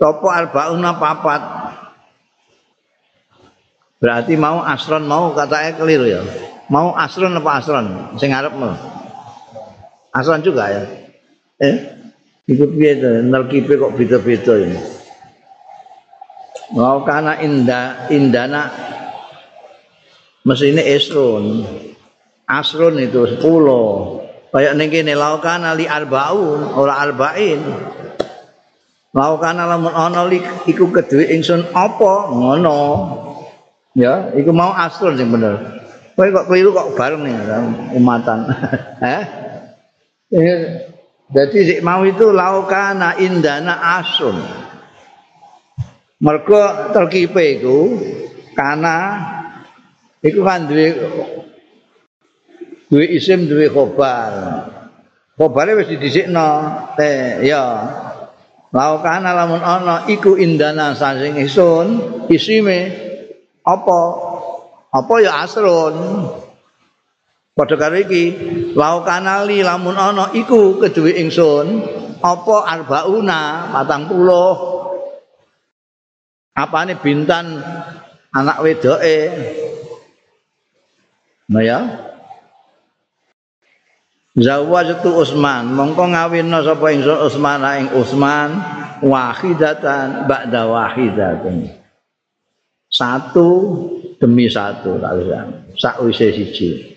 [0.00, 1.42] topo arbauna papat
[3.96, 6.20] Berarti mau asron mau katanya keliru ya.
[6.68, 7.86] Mau asron apa asron?
[8.20, 8.76] Sing ngarep mau.
[10.12, 10.82] Asron juga ya.
[11.64, 11.76] Eh?
[12.44, 13.08] Iku piye to?
[13.32, 14.95] Kok beda-beda ini.
[16.74, 18.70] Mau kana inda indana
[20.42, 21.62] mesine esron.
[22.46, 23.42] Asron itu 10.
[24.54, 27.60] Kayak ning kene laukan ali arbaun ora arba'in.
[29.10, 30.26] Laukan lamun ana
[30.66, 32.82] iku kedue ingsun apa ngono.
[33.96, 35.56] Ya, iku mau asrul sing bener.
[36.16, 37.34] Kowe kok keliru kok bareng nih
[37.96, 38.44] umatan.
[39.04, 39.22] eh?
[41.32, 44.65] Jadi sik mau itu laukana indana asun.
[46.16, 47.78] Mergo terkipe iku
[48.56, 49.20] karena
[50.24, 50.88] iku kan duwe
[52.88, 54.32] duwe isim duwe khobar.
[55.36, 56.48] Khobare wis didhisikno.
[56.96, 57.64] Teh ya.
[58.72, 61.86] Laukana lamun ana iku indana sasing isun
[62.32, 62.92] isime
[63.64, 64.00] apa
[64.92, 65.96] apa ya asrun
[67.56, 68.24] padha karo iki
[68.76, 71.66] lau kanali lamun ana iku keduwe ingsun
[72.20, 74.75] apa arbauna 40
[76.56, 77.60] apane bintan
[78.32, 79.18] anak wedoke?
[81.52, 81.80] Nah ya.
[84.36, 88.52] Zawajatu Utsman mongko ngawinna sapa ingsun Utsman ing Utsman
[89.00, 91.72] wahidatan ba'da wahidatan
[92.92, 93.48] satu
[94.20, 95.00] demi satu
[95.80, 96.96] sak wise siji.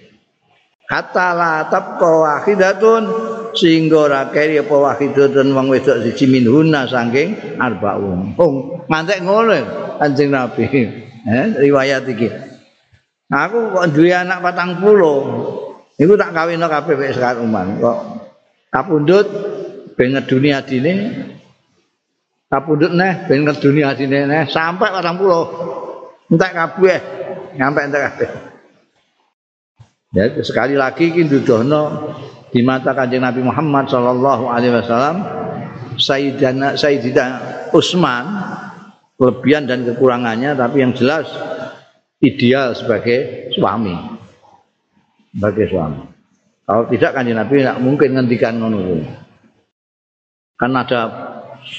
[0.84, 3.04] Kata la tabqa wahidatun
[3.57, 9.57] sehingga ora keri apa wahidatun wong wedok siji minhuna saking arbaun oh ngantek ngono
[9.99, 10.65] anjing nabi.
[11.27, 12.31] Eh riwayat iki.
[13.29, 15.19] Aku kok duwe anak patang puluh.
[15.99, 17.99] Iku tak kawinno kabeh wis sekarang umman kok.
[18.71, 19.27] Kapundut
[19.93, 20.93] ben ngeduni adine.
[22.49, 25.45] Kapundut neh ben ngeduni adine neh patang puluh.
[26.31, 26.99] Entek kabeh
[27.59, 28.29] nyampe entek kabeh.
[30.09, 32.15] Ya sekali lagi iki nduduhno
[32.49, 35.21] di mata Kanjeng Nabi Muhammad sallallahu alaihi wasallam
[35.99, 37.25] Sayyidina Sayyidina
[37.75, 38.25] Utsman
[39.19, 41.27] kelebihan dan kekurangannya tapi yang jelas
[42.23, 43.95] ideal sebagai suami.
[45.35, 46.01] Sebagai suami.
[46.65, 49.01] Kalau tidak kanjeng Nabi tidak mungkin ngendikan ngono
[50.59, 51.01] kan ada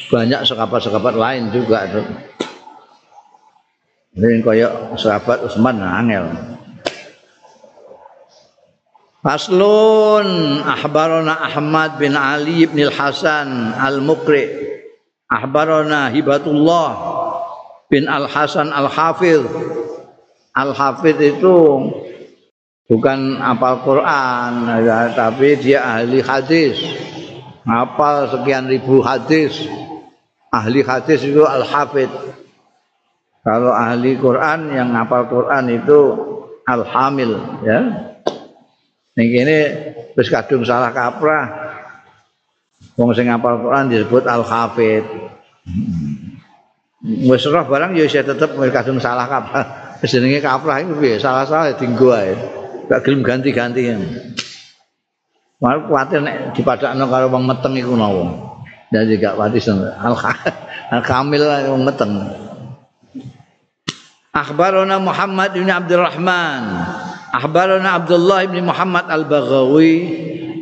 [0.09, 1.85] banyak sekapat-sekapat lain juga.
[4.11, 6.27] Ini kaya sahabat Utsman angel.
[9.21, 14.49] Faslun ahbarana Ahmad bin Ali bin Al-Hasan Al-Muqri
[15.29, 16.91] ahbarana Hibatullah
[17.93, 19.45] bin Al-Hasan Al-Hafiz
[20.57, 21.57] Al-Hafiz itu
[22.91, 24.53] bukan apal Quran
[24.83, 26.75] ya, tapi dia ahli hadis.
[27.63, 29.63] Hafal sekian ribu hadis.
[30.51, 32.11] Ahli hadis itu Al-Hafiz
[33.47, 36.01] Kalau ahli Quran yang ngapal Quran itu
[36.67, 38.10] alhamil ya.
[39.21, 39.59] Ning kene
[40.17, 41.77] wis kadung salah kaprah.
[42.97, 45.05] Wong sing ngapal Quran disebut al-hafid.
[47.05, 49.93] Wis roh barang ya isih tetep wis kadung salah kaprah.
[50.09, 51.21] Jenenge kaprah iku piye?
[51.21, 52.33] Salah-salah dinggo ae.
[52.89, 53.93] Gak gelem ganti-ganti.
[55.61, 58.57] Mal kuwatir nek dipadakno karo wong meteng iku nawa.
[58.89, 59.61] Jadi gak pati
[60.97, 62.13] al-kamil wong meteng.
[64.33, 66.65] Akhbarana Muhammad bin Abdurrahman
[67.31, 69.95] Akhbarana Abdullah bin Muhammad Al-Baghawi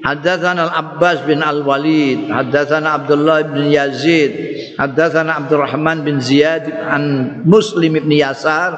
[0.05, 4.33] Haddathana Al-Abbas bin Al-Walid Haddathana Abdullah bin Yazid
[4.77, 7.05] Haddathana Abdurrahman bin Ziyad An
[7.49, 8.77] Muslim bin Yasar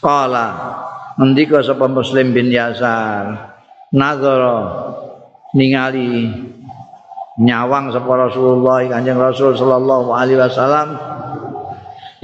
[0.00, 0.48] Qala
[1.20, 3.52] Ngendika sapa Muslim bin Yasar
[3.92, 4.58] Nazara
[5.52, 6.32] Ningali
[7.34, 11.14] Nyawang sapa Rasulullah Kanjeng Rasul Sallallahu Alaihi Wasallam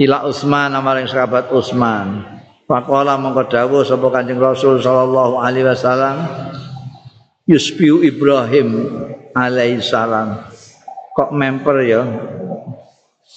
[0.01, 2.40] ila Utsman amaring sahabat Utsman.
[2.71, 6.23] Faqala mongko dawuh sapa Kanjeng Rasul sallallahu alaihi wasallam
[7.43, 8.87] Yusbiu Ibrahim
[9.35, 10.39] alaihi salam.
[11.11, 11.99] Kok memper ya?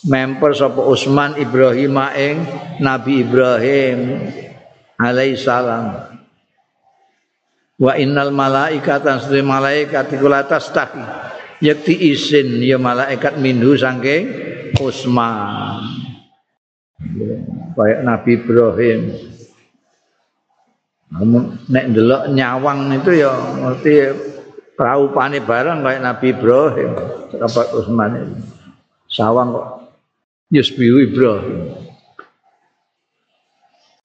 [0.06, 2.36] memper sapa Utsman Ibrahim ing
[2.78, 3.98] Nabi Ibrahim
[5.00, 6.14] alaihi salam
[7.80, 11.02] wa innal malaikata sedhe malaikat iku latas tahi
[11.64, 14.28] yakti isin ya malaikat minhu saking
[14.76, 15.80] Utsman
[17.74, 19.00] kayak Nabi Ibrahim
[21.70, 23.92] nek ndelok nyawang itu ya ngerti
[24.74, 26.90] praupane barang kayak Nabi Ibrahim
[27.30, 28.34] sahabat Utsman itu
[29.14, 29.68] sawang kok
[30.50, 31.60] Yusbihu Ibrahim.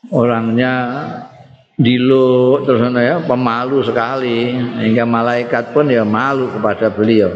[0.10, 0.74] Orangnya
[1.78, 7.30] dilo terus ya pemalu sekali hingga malaikat pun ya malu kepada beliau.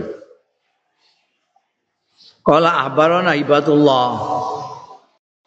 [2.43, 4.11] Kala ahbarana ibatullah.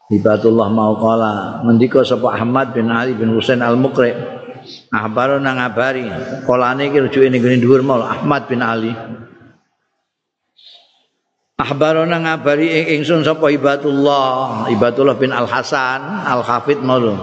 [0.07, 4.14] Ibatullah mau kala ngendika sapa Ahmad bin Ali bin Husain Al-Muqri.
[4.95, 6.07] Ahbarana ngabari.
[6.47, 8.95] Kalane iki rujuke ning dhuwur Ahmad bin Ali.
[11.59, 17.19] Ahbarona ngabari ing ingsun sapa Ibadullah, Ibadullah bin Al Hasan Al Hafid malu.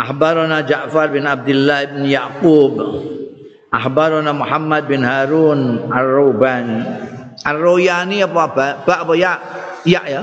[0.00, 2.72] Ahbarona Ja'far bin Abdullah bin Yaqub.
[3.68, 6.80] Ahbarona Muhammad bin Harun Ar-Rubani.
[7.44, 9.32] Ar-Royani apa ba, ba apa ya?
[9.84, 10.22] Ya ya.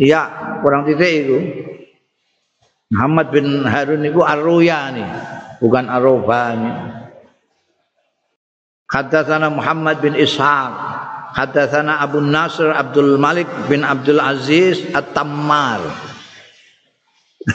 [0.00, 0.22] Ya,
[0.62, 1.38] kurang titik itu.
[2.90, 5.06] Muhammad bin Harun itu Ar-Royani,
[5.58, 6.72] bukan Ar-Rubani.
[8.90, 10.72] Haddatsana Muhammad bin Ishaq
[11.34, 15.82] Hadatsana Abu Nasr Abdul Malik bin Abdul Aziz At-Tammar.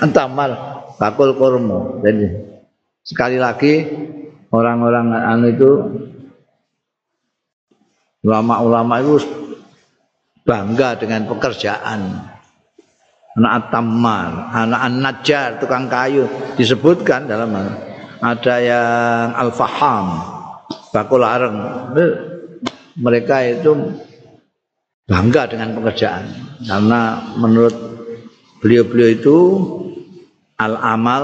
[0.04, 0.52] At-Tammar
[1.00, 2.04] bakul kurma.
[2.04, 2.28] Jadi
[3.08, 3.88] sekali lagi
[4.52, 5.72] orang-orang anu itu
[8.28, 9.24] ulama-ulama itu
[10.50, 12.02] bangga dengan pekerjaan.
[13.38, 16.26] Anak At-Tammar, anak An-Najjar, tukang kayu
[16.58, 17.54] disebutkan dalam
[18.20, 20.06] ada yang Al-Faham,
[20.90, 21.62] bakul areng.
[22.98, 23.72] Mereka itu
[25.06, 26.26] bangga dengan pekerjaan.
[26.66, 27.76] Karena menurut
[28.60, 29.38] beliau-beliau itu
[30.60, 31.24] al amal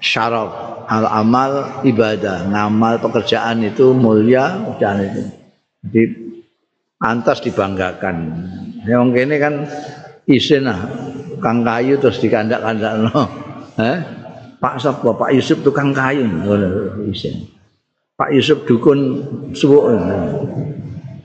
[0.00, 0.48] syaraf
[0.88, 5.22] al amal ibadah ngamal pekerjaan itu mulia pekerjaan itu.
[5.84, 6.02] Jadi
[7.02, 8.16] antas dibanggakan
[8.88, 9.54] ya mungkin ini kan
[10.28, 10.80] isin lah
[11.40, 13.22] kang kayu terus dikandak-kandak no.
[13.80, 13.98] eh?
[14.56, 16.24] Pak Sopo, Pak Yusuf tukang kayu
[17.12, 17.44] isin
[18.16, 19.20] Pak Yusuf dukun
[19.52, 19.92] suwuk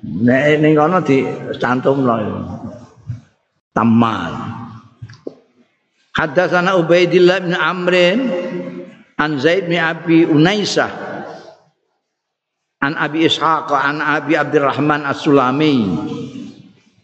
[0.02, 1.26] Nek ning kono di
[1.58, 2.18] cantumno.
[3.72, 4.34] Tamal.
[6.12, 8.20] Hadatsana Ubaidillah bin Amrin
[9.16, 11.11] an Zaid bin Abi Unaisah
[12.82, 15.76] an Abi Ishaq an Abi Abdurrahman As-Sulami.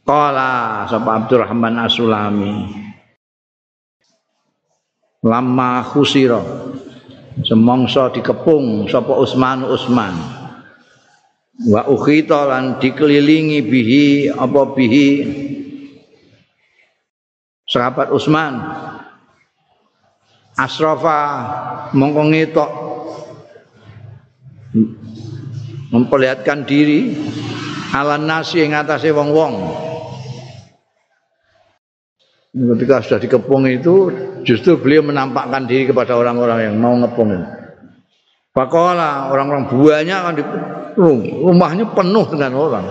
[0.01, 2.53] Qala sapa Abdurrahman As-Sulami?
[5.21, 6.41] Lama khusira
[7.45, 10.15] semongso dikepung sapa Utsman Utsman.
[11.57, 15.09] Wa ukhita lan dikelilingi bihi apa bihi?
[17.67, 18.63] Sahabat Utsman
[20.57, 21.19] asrafa
[21.93, 22.71] mongko ngetok
[25.93, 27.15] memperlihatkan diri
[27.95, 29.53] ala nasi yang atasnya wong-wong
[32.51, 34.09] ketika sudah dikepung itu
[34.41, 37.57] justru beliau menampakkan diri kepada orang-orang yang mau ngepung
[38.57, 40.43] Pakola orang-orang banyak kan di
[40.97, 42.85] rumahnya penuh dengan orang.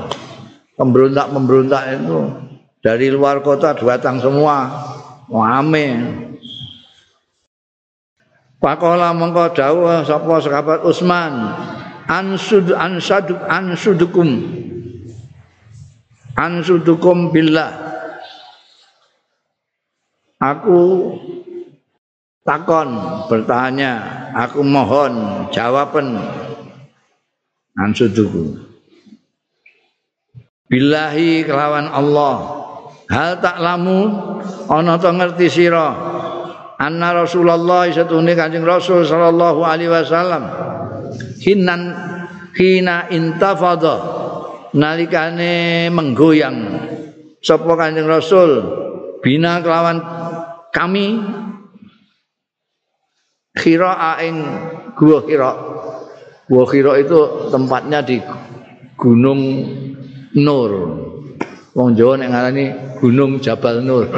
[0.78, 2.18] Pemberontak-pemberontak itu
[2.78, 4.70] dari luar kota datang semua.
[5.26, 5.86] Wame.
[8.62, 11.34] Pakola mengko dawuh sapa sahabat Utsman
[12.08, 14.30] ansud ansaduk ansudukum.
[16.36, 17.72] Ansudukum billah.
[20.42, 21.12] Aku
[22.46, 22.96] takon
[23.30, 24.24] bertanya.
[24.36, 26.18] Aku mohon jawaban.
[27.76, 28.66] Ansuduku
[30.70, 32.36] billahi kelawan Allah.
[33.06, 34.10] Hal tak lamu
[34.66, 35.94] ana to ngerti sira?
[36.76, 40.44] Anna Rasulullah satune Kanjeng Rasul sallallahu alaihi wasallam
[41.46, 41.82] hinan
[42.58, 43.96] hina intafadha
[44.74, 46.58] nalikane menggoyang
[47.38, 48.50] sapa Kanjeng Rasul
[49.22, 50.02] bina kelawan
[50.74, 51.22] kami
[53.56, 54.36] Khira ing
[54.92, 55.50] gua Khira.
[56.44, 58.20] Gua Khira itu tempatnya di
[59.00, 59.40] Gunung
[60.36, 60.72] Nur.
[61.72, 62.64] Wong Jawa nek ngarani
[63.00, 64.12] Gunung Jabal Nur.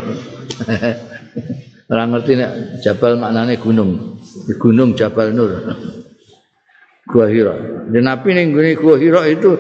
[1.91, 4.19] Ora ngerti nek Jabal maknane gunung.
[4.59, 5.55] Gunung Jabal Nur.
[7.09, 7.57] Gua Hira.
[7.89, 9.57] Dan Nabi ning Gua Hira itu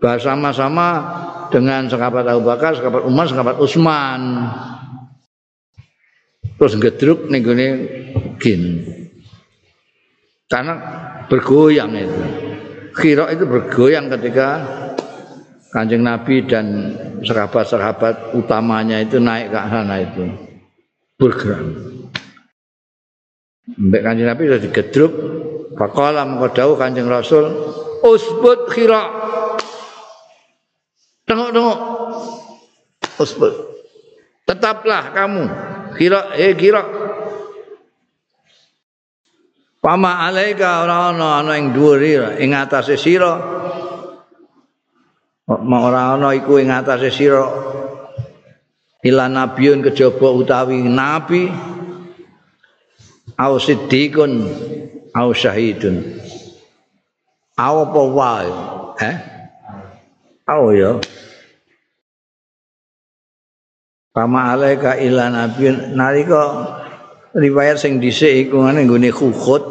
[0.00, 0.88] bersama-sama
[1.52, 4.48] dengan sahabat Abu Bakar, sahabat Umar, sahabat Utsman.
[6.56, 7.68] Terus gedruk ning gone
[8.40, 8.62] gin.
[10.50, 10.74] Karena
[11.30, 12.20] bergoyang itu.
[12.90, 14.60] Kira itu bergoyang ketika
[15.70, 16.66] Kanjeng Nabi dan
[17.22, 20.26] sahabat-sahabat utamanya itu naik ke sana itu
[21.14, 21.62] bergerak.
[23.78, 25.12] Mbak Kanjeng Nabi sudah digedruk,
[25.70, 27.46] Faqala mengkodau Kanjeng Rasul,
[28.02, 29.06] usbut khira.
[31.30, 31.78] Tengok-tengok.
[33.22, 33.54] Usbut.
[34.50, 35.44] Tetaplah kamu.
[35.94, 36.82] Khira, eh khira.
[39.80, 42.04] Pama alaika ora ana ana ing dhuwur
[42.36, 43.32] ing atase sira
[45.48, 47.48] ora ana iku ing atase sira
[49.00, 51.48] ila nabiyun kejaba utawi nabi
[53.40, 54.32] au siddiqun
[55.14, 56.02] au syahidun.
[57.58, 58.50] Au apa wae
[59.04, 59.16] eh
[60.48, 60.96] au ya.
[64.10, 66.42] Kama alaika ila nabiyun nalika
[67.30, 69.64] riwayat sing dhisik iku ngene nggone Uhud.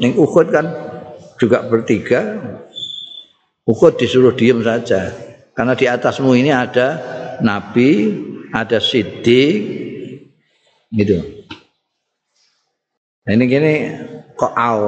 [0.00, 0.66] Ning Uhud kan
[1.36, 2.40] juga bertiga.
[3.68, 5.12] Uhud disuruh diem saja.
[5.52, 6.96] Karena di atasmu ini ada
[7.44, 8.08] Nabi,
[8.50, 9.60] ada Siddiq,
[10.92, 11.18] gitu.
[13.22, 13.72] Nah, ini gini
[14.42, 14.82] kok au.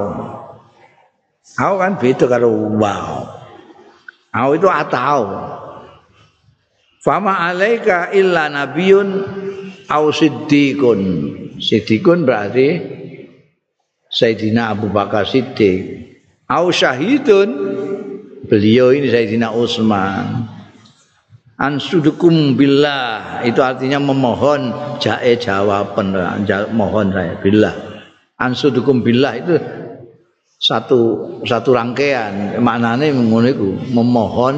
[1.55, 3.23] Au kan beda karo wow.
[4.35, 5.31] Au itu atau.
[6.99, 9.23] Fama alaika illa nabiyun
[9.87, 11.01] au siddiqun.
[11.55, 12.67] Siddiqun berarti
[14.11, 16.03] Sayyidina Abu Bakar Siddiq.
[16.51, 17.49] Au syahidun
[18.51, 20.51] beliau ini Sayyidina Utsman
[21.55, 26.11] ansudukum billah itu artinya memohon jae jawaban
[26.75, 27.84] mohon saya billah
[28.39, 29.55] ansudukum billah itu
[30.59, 30.99] satu
[31.43, 33.51] satu rangkaian maknanya ngono
[33.91, 34.55] memohon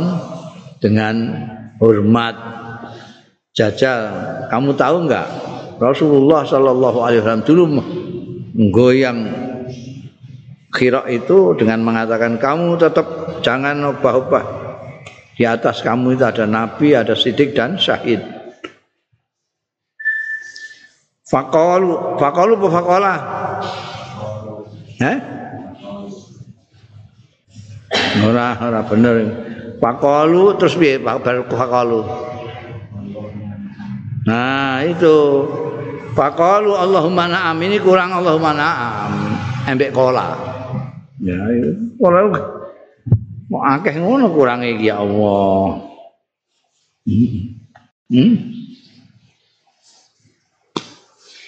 [0.78, 1.16] dengan
[1.82, 2.36] hormat
[3.54, 4.14] jajal
[4.50, 5.28] kamu tahu enggak
[5.78, 7.64] Rasulullah Shallallahu Alaihi Wasallam dulu
[8.58, 9.18] menggoyang
[10.74, 13.06] kira itu dengan mengatakan kamu tetap
[13.42, 14.46] jangan obah-obah.
[15.38, 18.22] Di atas kamu itu ada nabi, ada sidik dan syahid.
[21.28, 23.14] Fakalu, fakalu apa fakola?
[25.04, 25.18] Eh?
[28.24, 29.16] Ora, ora bener.
[29.78, 32.02] Fakalu terus piye baru fakalu?
[34.28, 35.18] Nah, itu
[36.18, 39.14] Fakalu Allahumma na'am ini kurang Allahumma na'am.
[39.70, 40.34] Embek kola.
[41.22, 41.38] Ya.
[42.02, 42.26] Kola
[43.48, 45.88] Mau akeh ngono kurange iki ya Allah.
[47.08, 47.64] Hmm.
[48.12, 48.57] hmm?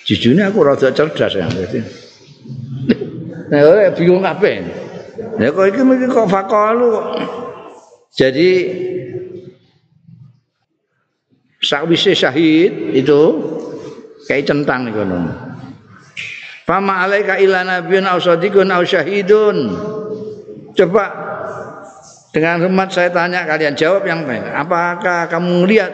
[0.09, 1.85] Jujune aku rada cerdas ya berarti.
[3.53, 4.65] Nah, ora bingung kabeh.
[5.37, 6.97] Ya kok iki mesti kok fakalu
[8.17, 8.49] Jadi
[11.61, 13.21] sakwise syahid itu
[14.25, 15.29] kayak centang ngono.
[16.65, 19.77] Fama alaika illa nabiyyun aw sadiqun aw syahidun.
[20.73, 21.05] Coba
[22.33, 24.41] dengan hormat saya tanya kalian jawab yang baik.
[24.41, 25.91] Apakah kamu melihat,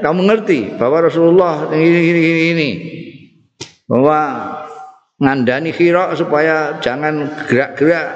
[0.00, 2.22] kamu mengerti bahwa Rasulullah ini ini,
[2.56, 2.70] ini
[3.88, 4.20] bahwa
[5.18, 8.08] ngandani khira supaya jangan gerak-gerak.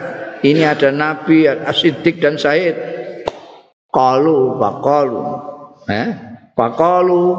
[0.42, 2.76] Ini ada Nabi, Asidik dan Said.
[3.92, 5.20] Kalu, pakalu,
[5.84, 6.10] eh,
[6.56, 7.36] pakalu,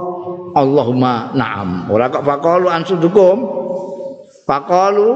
[0.53, 1.89] Allahumma naam.
[1.89, 3.37] Orang kok pakalu ansudukum,
[4.45, 5.09] pakalu,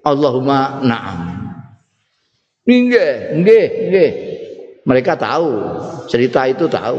[0.00, 1.18] Allahumma naam.
[2.64, 4.10] Nggih, nggih, nggih.
[4.88, 5.48] Mereka tahu,
[6.08, 6.98] cerita itu tahu.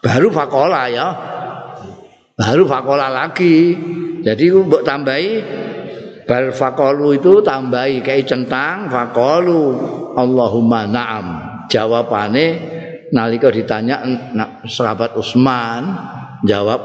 [0.00, 1.08] Baru fakola ya.
[2.40, 3.76] Baru fakola lagi.
[4.24, 5.30] Jadi mbok tambahi
[6.24, 9.76] bar fakolu itu tambahi kayak centang fakolu
[10.16, 11.26] Allahumma na'am.
[11.68, 12.46] Jawabane
[13.12, 14.00] nalika ditanya
[14.64, 15.84] sahabat Utsman
[16.48, 16.80] jawab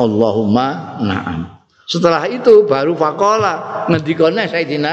[0.00, 1.60] Allahumma na'am.
[1.84, 4.92] Setelah itu baru fakola ngendikane Sayyidina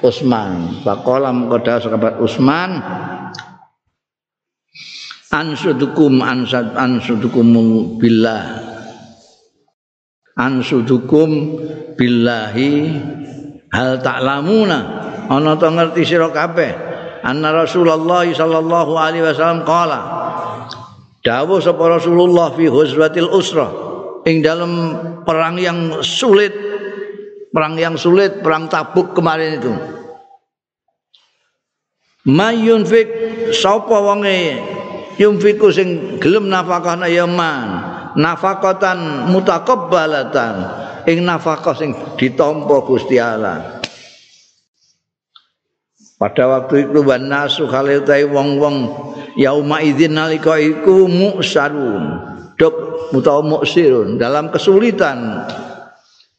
[0.00, 0.80] Utsman.
[0.80, 2.80] Faqala mengkoda sahabat Utsman
[5.28, 7.44] ansudukum ansad ansudukum
[8.00, 8.73] billah
[10.34, 11.30] ansudukum
[11.94, 12.72] billahi
[13.70, 14.80] hal ta'lamuna.
[15.30, 16.94] Ana to ngerti sira kabeh?
[17.24, 20.00] Anna Rasulullah sallallahu alaihi wasallam qala
[21.24, 23.72] dawuh sapa Rasulullah fi huzwatil usra
[24.28, 24.72] ing dalam
[25.24, 26.52] perang yang sulit
[27.48, 29.72] perang yang sulit perang Tabuk kemarin itu.
[32.28, 33.08] Mayunfik
[33.56, 34.60] sapa wonge
[35.16, 40.54] yunfiku sing gelem nafkah na yaman nafaqatan mutakabbalatan
[41.06, 43.82] ing nafkah sing ditampa Gusti Allah.
[46.14, 48.00] Pada waktu itu nasu kale
[48.30, 48.76] wong-wong
[49.34, 52.74] yauma idzin nalika iku muksarun dok
[53.12, 55.46] utawa muksirun dalam kesulitan.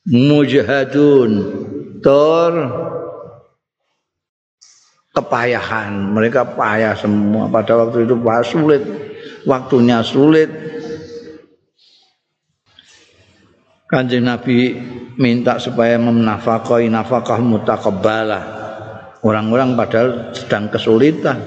[0.06, 1.32] Mujahadun.
[2.06, 2.54] Tor
[5.16, 6.14] kepayahan.
[6.14, 7.50] Mereka payah semua.
[7.50, 8.16] Pada waktu itu
[8.46, 8.84] sulit,
[9.50, 10.75] waktunya sulit.
[13.86, 14.74] Kanjeng Nabi
[15.22, 18.44] minta supaya menafkahi nafkah mutakabbalah.
[19.22, 21.38] Orang-orang padahal sedang kesulitan.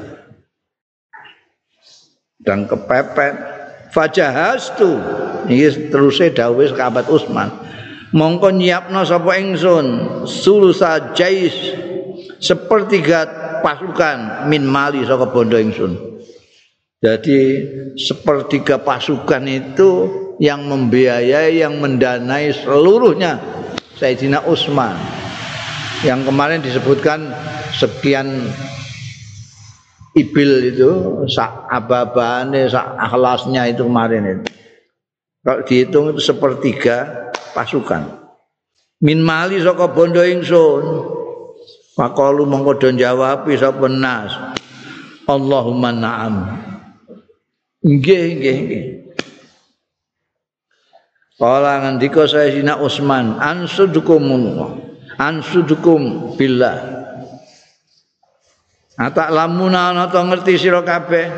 [2.39, 3.59] Dan kepepet.
[3.91, 5.01] Fajahastu.
[5.49, 7.49] Ini terusnya dawuh sahabat Utsman.
[8.15, 9.87] Mongko nyiapno sapa ingsun
[10.25, 11.53] sulusa jais
[12.41, 13.29] sepertiga
[13.61, 16.21] pasukan min mali saka bondo ingsun.
[16.99, 17.39] Jadi
[17.95, 19.91] sepertiga pasukan itu
[20.39, 23.39] yang membiayai, yang mendanai seluruhnya
[23.99, 24.95] Sayyidina Utsman.
[26.07, 27.35] Yang kemarin disebutkan
[27.75, 28.47] sekian
[30.15, 30.91] ibil itu
[31.27, 34.47] sak ababane sak akhlasnya itu kemarin itu.
[35.43, 38.19] Kalau dihitung itu sepertiga pasukan.
[39.03, 41.15] Min mali saka bondo ingsun.
[41.99, 44.31] Makalu mongko do jawab sapa nas.
[45.27, 46.35] Allahumma na'am.
[47.83, 48.85] Nggih nggih nggih.
[51.39, 54.27] Kala ngendika saya Sina Utsman, ansudukum
[55.15, 56.99] ansudukum billah.
[58.99, 61.31] Atak lamuna ana to ngerti sira kabeh.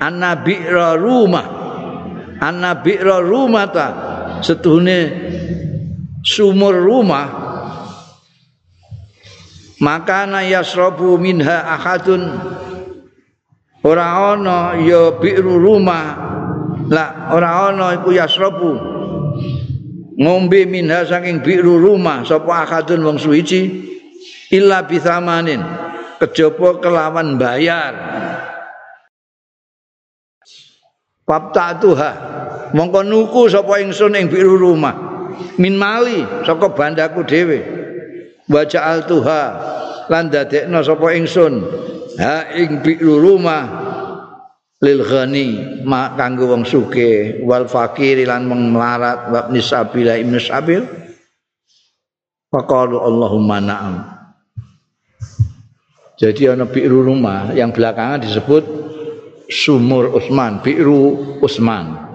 [0.00, 1.46] Annabi'ra rumah.
[2.40, 3.88] Annabi'ra rumah ta
[4.40, 5.00] setuhune
[6.24, 7.26] sumur rumah
[9.78, 12.22] maka na yasrabu minha ahadun
[13.82, 16.27] ora ana ya bi'ru rumah
[16.88, 18.72] lah ora ana iku yasrabu
[20.18, 23.86] ngombe minha saking biru rumah sapa akadun wong suwiji
[24.50, 25.60] illa bisamanin
[26.18, 27.94] kejaba kelawan bayar
[31.28, 32.12] Papta tuha.
[32.72, 34.96] Mongko nuku sapa ingsun ing biru rumah.
[35.60, 37.60] Min mali saka bandaku dhewe.
[38.48, 39.44] Wa ja'al tuha.
[40.08, 41.68] Lan dadekno sapa ingsun.
[42.16, 43.87] Ha ing biru rumah
[44.78, 45.46] lil ghani
[45.82, 50.82] ma kanggo wong sugih wal fakir lan wong melarat wa ibn sabila ibn sabil.
[52.48, 53.94] Faqalu Allahumma na'am.
[56.16, 58.64] Jadi ana bi'ru rumah yang belakangan disebut
[59.52, 62.08] sumur Utsman bi'ru Utsman.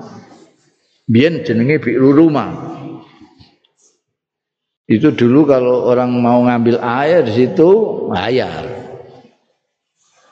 [1.06, 2.50] Biyen jenenge bi'ru rumah.
[4.90, 7.70] Itu dulu kalau orang mau ngambil air di situ
[8.10, 8.84] bayar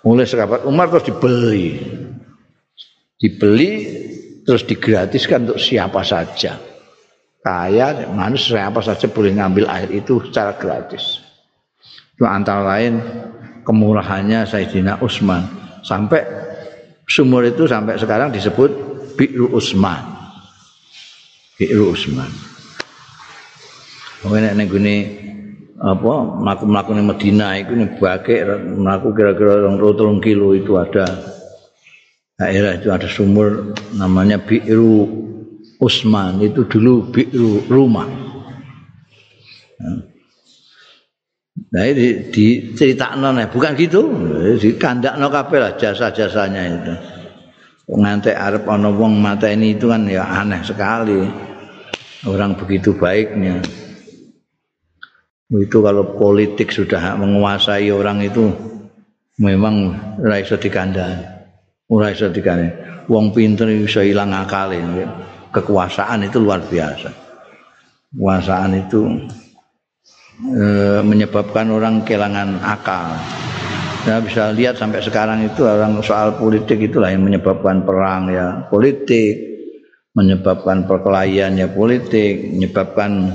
[0.01, 1.77] mulai sekabat Umar terus dibeli
[3.21, 3.71] dibeli
[4.41, 6.57] terus digratiskan untuk siapa saja.
[7.41, 11.21] Kaya manusia siapa saja boleh ngambil air itu secara gratis.
[12.17, 13.01] Itu antara lain
[13.65, 15.45] kemurahannya Sayyidina Utsman
[15.85, 16.21] sampai
[17.05, 18.69] sumur itu sampai sekarang disebut
[19.17, 20.01] Bi'ru Utsman
[21.57, 22.29] Bi'ru Utsman
[24.21, 24.95] Mungkin nek gini
[25.81, 26.13] apa
[26.45, 28.45] mlaku-mlaku ning Madinah iku ning bake
[28.77, 29.81] mlaku kira-kira 2
[30.21, 31.09] kilo itu ada
[32.41, 35.05] daerah itu ada sumur namanya Bi'ru
[35.77, 38.09] Usman itu dulu Bi'ru rumah.
[41.71, 44.01] Nah ini diceritakan nih, bukan gitu,
[44.57, 46.93] di kandak no lah jasa-jasanya itu.
[47.91, 51.21] Ngantek Arab ono wong mata ini itu kan ya aneh sekali.
[52.25, 53.61] Orang begitu baiknya.
[55.51, 58.47] Itu kalau politik sudah menguasai orang itu
[59.39, 61.30] memang raiso dikandani.
[61.91, 62.67] Ora iso dikane
[63.11, 64.79] wong pinter iso ilang akale
[65.51, 67.11] kekuasaan itu luar biasa.
[68.11, 69.01] Kekuasaan itu
[70.47, 70.65] e,
[71.03, 73.19] menyebabkan orang kehilangan akal.
[74.01, 79.51] Saya bisa lihat sampai sekarang itu orang soal politik itulah yang menyebabkan perang ya politik
[80.17, 83.29] menyebabkan perkelahian ya politik menyebabkan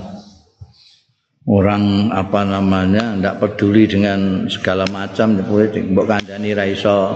[1.46, 5.86] orang apa namanya tidak peduli dengan segala macam di politik.
[5.86, 7.14] Mbok kandani ra iso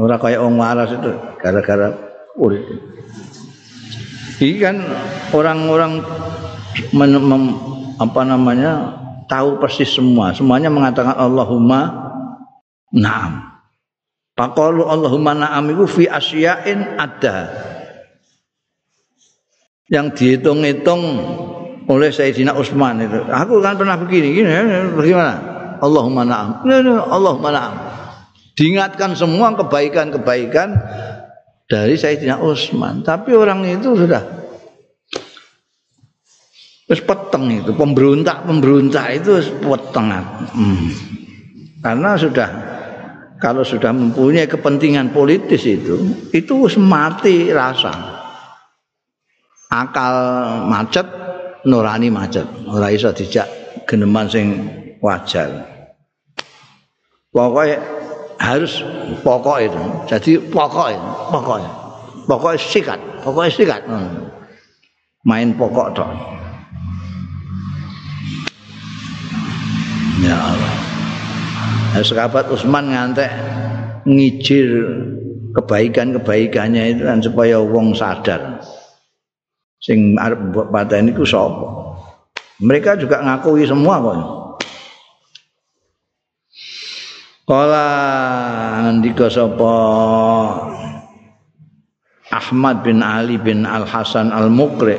[0.00, 1.92] ora kaya wong waras itu gara-gara
[2.32, 2.80] politik
[4.40, 4.76] ini kan
[5.36, 6.00] orang-orang
[8.00, 8.72] apa namanya
[9.28, 11.92] tahu persis semua semuanya mengatakan Allahumma
[12.96, 13.50] na'am
[14.40, 17.52] Pakalu Allahumma na'am itu fi asyain ada
[19.92, 21.02] yang dihitung-hitung
[21.84, 23.20] oleh Sayyidina Utsman itu.
[23.28, 24.48] Aku kan pernah begini, gini,
[24.96, 25.34] bagaimana?
[25.84, 26.48] Allahumma na'am.
[27.10, 27.74] Allahumma na'am.
[28.58, 30.68] Diingatkan semua kebaikan-kebaikan
[31.70, 33.02] dari Sayyidina Utsman.
[33.06, 34.22] Tapi orang itu sudah
[36.90, 40.10] terus peteng itu, pemberontak-pemberontak itu peteng.
[40.10, 40.90] Hmm.
[41.80, 42.48] Karena sudah
[43.38, 45.96] kalau sudah mempunyai kepentingan politis itu,
[46.34, 48.18] itu mati rasa.
[49.70, 50.14] Akal
[50.66, 51.06] macet
[51.64, 53.48] nurani macet ora iso dijak
[53.84, 54.46] geneman sing
[55.04, 55.48] wajar
[57.34, 57.78] pokoknya
[58.40, 58.80] harus
[59.20, 59.80] pokok itu.
[60.08, 61.70] Jadi pokok itu pokoknya
[62.24, 63.82] pokoknya sikat pokoknya sikat.
[63.84, 64.32] Hmm.
[65.20, 66.08] main pokok toh.
[70.24, 70.74] Ya Allah.
[71.92, 73.28] Nah, sekabat Usman ngantek
[74.08, 74.68] ngijir
[75.52, 78.64] kebaikan-kebaikannya itu kan supaya wong sadar.
[79.84, 81.28] Sing arep mbok pateni ku
[82.60, 84.39] mereka juga ngakui semua kok
[87.50, 87.82] Kala
[88.86, 89.74] ngendika sapa?
[92.30, 94.94] Ahmad bin Ali bin Al Hasan Al Mukri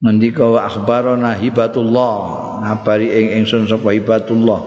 [0.00, 2.16] ngendika wa akhbarana hibatullah
[2.64, 4.60] ngabari ing ingsun sapa hibatullah.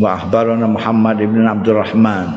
[0.00, 2.32] Wa akhbarana Muhammad bin Abdurrahman.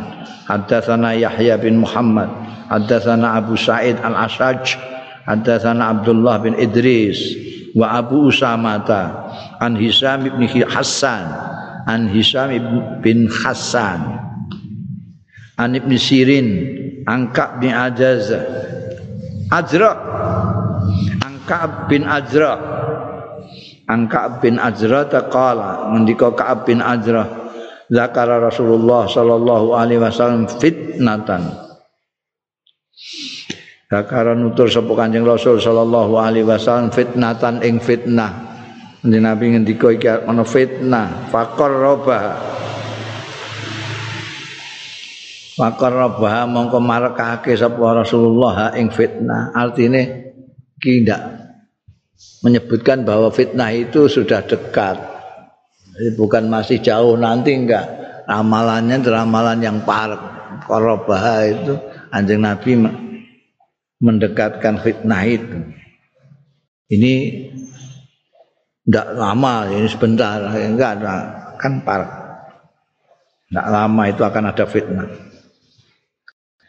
[0.51, 2.27] Haddatsana Yahya bin Muhammad.
[2.67, 4.75] Haddatsana Abu Sa'id Al Asaj
[5.23, 7.15] haddatsana Abdullah bin Idris.
[7.79, 9.31] Wa Abu Usamata.
[9.63, 11.55] An Hisam bin Hassan
[11.85, 12.51] an Hisam
[13.01, 14.01] bin Hassan
[15.55, 16.47] an Ibn Sirin
[17.05, 18.33] Angka bin Ajaz
[19.53, 19.91] Ajra.
[21.21, 22.53] Angka bin Ajra.
[23.85, 27.45] Angka bin Ajra taqala ngendika Ka'ab bin Ajra
[27.85, 31.45] zakara Rasulullah sallallahu alaihi wasallam fitnatan.
[33.85, 38.44] Zakara nutur sapa Kanjeng Rasul sallallahu alaihi wasallam fitnatan ing fitnah
[39.05, 42.41] Nanti Nabi ngendika iki ana fitnah, fakor roba.
[45.53, 49.53] Fakor roba mongko marekake sapa Rasulullah ing fitnah.
[49.53, 50.33] Artine
[50.81, 51.21] ki ndak
[52.41, 54.97] menyebutkan bahwa fitnah itu sudah dekat.
[55.93, 57.85] Jadi bukan masih jauh nanti enggak.
[58.25, 60.33] Ramalannya ramalan yang parek.
[60.65, 61.77] Korobah itu
[62.09, 62.89] anjing Nabi
[64.01, 65.61] mendekatkan fitnah itu.
[66.89, 67.13] Ini
[68.85, 70.37] tidak lama ini sebentar.
[70.53, 71.13] Enggak ada
[71.57, 72.01] kan par.
[73.49, 75.09] Tidak lama itu akan ada fitnah.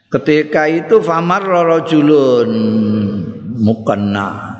[0.09, 2.49] Ketika itu famar rajulun
[3.59, 4.55] mukanna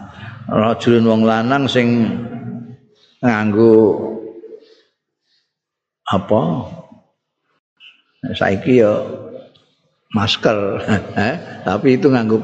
[0.45, 2.05] rajulun wong lanang sing
[3.26, 4.05] nganggo
[6.05, 6.41] apa?
[8.38, 9.01] Saiki ya
[10.14, 10.58] masker.
[11.18, 11.36] Eh?
[11.66, 12.38] tapi itu nganggo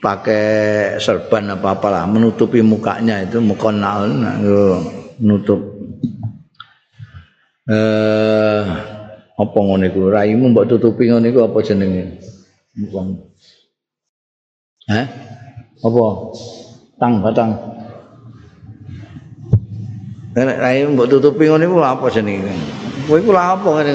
[0.00, 4.06] pakai serban apa apalah menutupi mukanya itu mukonal
[5.18, 5.60] menutup
[7.66, 8.62] eh
[9.36, 12.04] apa ngono iku raimu mbok tutupi ngono iku apa jenenge
[12.92, 13.20] wong
[14.86, 15.02] Hah?
[15.82, 16.04] Apa?
[17.02, 17.58] Tang batang.
[20.38, 22.54] Nek raimu mbok tutupi ngono iku apa jenenge?
[23.10, 23.92] Kowe iku lha apa ngene?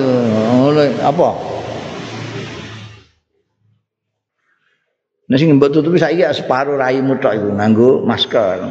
[0.51, 1.50] Ngono apa?
[5.31, 8.67] Nah sing mbok tutupi saiki separuh raimu tok iku nganggo masker.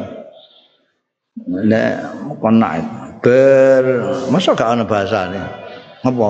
[1.49, 1.93] Nek
[2.37, 2.69] kena
[3.17, 3.83] ber
[4.29, 5.41] masa gak ana bahasane.
[6.05, 6.29] Apa?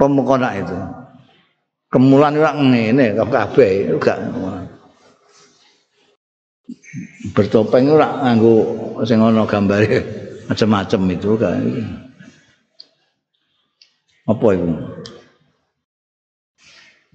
[0.00, 0.72] Pemukona itu.
[1.92, 4.24] Kemulan ora ngene kabeh gak
[7.36, 8.56] bertopeng ora nganggo
[9.04, 10.00] sing ana gambare
[10.48, 11.60] macam-macam itu kan.
[14.24, 14.72] Apa itu?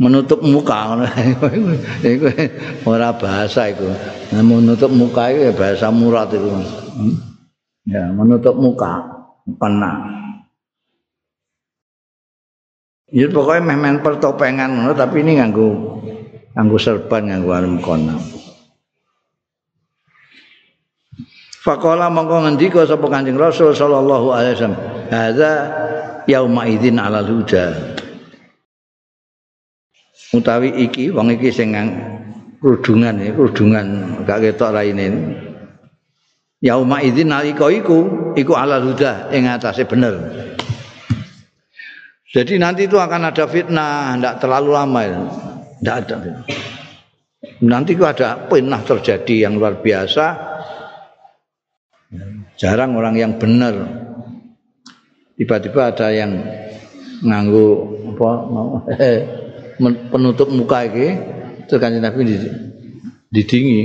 [0.02, 0.98] Menutup muka.
[2.02, 2.26] Iku
[2.90, 3.86] ora bahasa iku.
[4.34, 6.50] Menutup muka itu ya bahasa murad itu
[7.90, 9.02] ya menutup muka
[9.58, 9.94] kena
[13.10, 15.70] ya pokoknya meh pertopengan ngono tapi ini nganggo
[16.54, 18.18] nganggo serban nganggo anu kono
[21.62, 24.82] Fakola mongko ngendika sapa Kanjeng Rasul sallallahu alaihi wasallam,
[25.14, 25.52] "Hadza
[26.26, 27.66] yauma idzin 'alal huda."
[30.32, 31.76] Utawi iki wong iki sing
[32.64, 33.86] kerudungan ya kerudungan
[34.24, 35.08] gak ketok raine.
[36.62, 40.14] Yauma idzin nalika iku iku ala huda ing atase bener.
[42.32, 45.02] Jadi nanti itu akan ada fitnah ndak terlalu lama
[45.84, 46.16] ndak ada
[47.66, 50.50] nanti itu ada fitnah terjadi yang luar biasa.
[52.62, 53.74] Jarang orang yang benar
[55.34, 56.46] tiba-tiba ada yang
[57.26, 57.68] nganggu
[58.14, 58.70] apa mau
[59.82, 61.18] penutup muka iki
[61.66, 62.38] itu kan Nabi
[63.34, 63.82] didingi.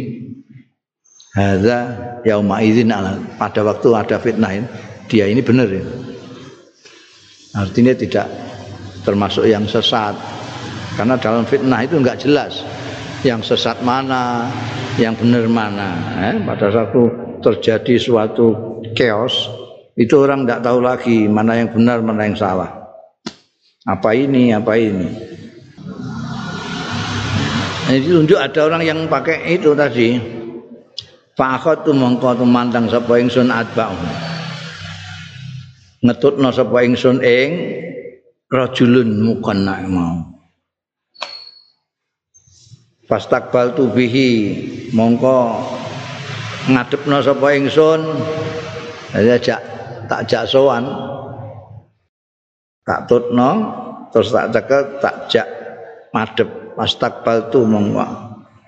[1.37, 1.79] Hadza
[2.25, 3.17] yauma idzin ala.
[3.37, 4.67] Pada waktu ada fitnah ini
[5.07, 5.85] dia ini benar ya.
[7.57, 8.29] artinya tidak
[9.05, 10.17] termasuk yang sesat.
[10.97, 12.65] Karena dalam fitnah itu enggak jelas
[13.21, 14.49] yang sesat mana
[14.97, 15.91] yang benar mana.
[16.33, 17.13] Eh, pada satu
[17.45, 19.53] terjadi suatu chaos
[19.97, 22.71] itu orang tidak tahu lagi mana yang benar mana yang salah.
[23.85, 25.26] Apa ini apa ini
[27.87, 30.19] Ini tunjuk ada orang yang pakai itu tadi.
[31.39, 32.47] Fakot tu mongko tu
[32.91, 33.95] sapa ingsun adba'u.
[36.07, 37.51] ngetutna sapa ingsun ing
[38.53, 40.23] rajulun mukanna mau
[43.07, 44.31] Fastakbal tubihi
[44.91, 45.63] mongko
[46.67, 48.03] ngadepna sapa ingsun
[49.15, 49.63] ajak
[50.11, 50.87] tak jak sowan
[52.83, 53.51] tak tutno
[54.11, 55.47] terus tak cekel tak jak
[56.11, 58.27] madep fastakbal tu mongko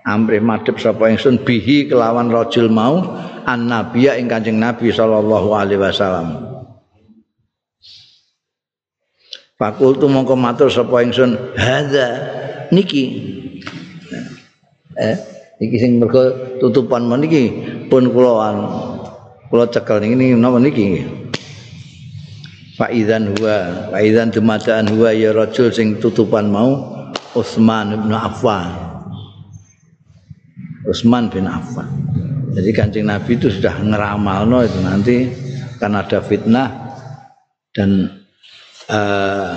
[0.08, 3.12] amrih madep sapa ingsun bihi kelawan rajul mau
[3.44, 6.48] an nabiya ing kanjeng nabi sallallahu alaihi wasallam.
[9.60, 12.08] Fakultu mongko matur sapa ingsun hadza
[12.72, 13.04] niki.
[14.96, 15.16] Eh
[15.60, 17.52] iki sing mergo tutupan meniki
[17.92, 18.54] pun kula
[19.52, 21.04] kula cekel niki napa niki?
[22.78, 26.97] Faizan huwa Faizan dumadaan huwa ya rajul sing tutupan mau
[27.38, 28.70] Utsman bin Affan
[30.84, 31.88] Utsman bin Affan
[32.58, 35.16] jadi kancing Nabi itu sudah ngeramalno itu nanti
[35.78, 36.68] kan ada fitnah
[37.70, 38.18] dan
[38.90, 39.54] uh,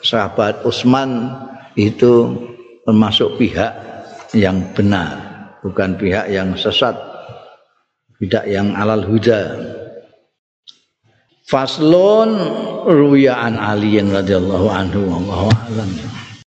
[0.00, 1.36] sahabat Utsman
[1.76, 2.32] itu
[2.86, 3.72] termasuk pihak
[4.32, 5.18] yang benar,
[5.60, 6.96] bukan pihak yang sesat,
[8.22, 9.58] tidak yang alal huda.
[11.46, 12.30] Faslun
[12.90, 15.90] ruya an Ali radhiyallahu anhu wallahu a'lam.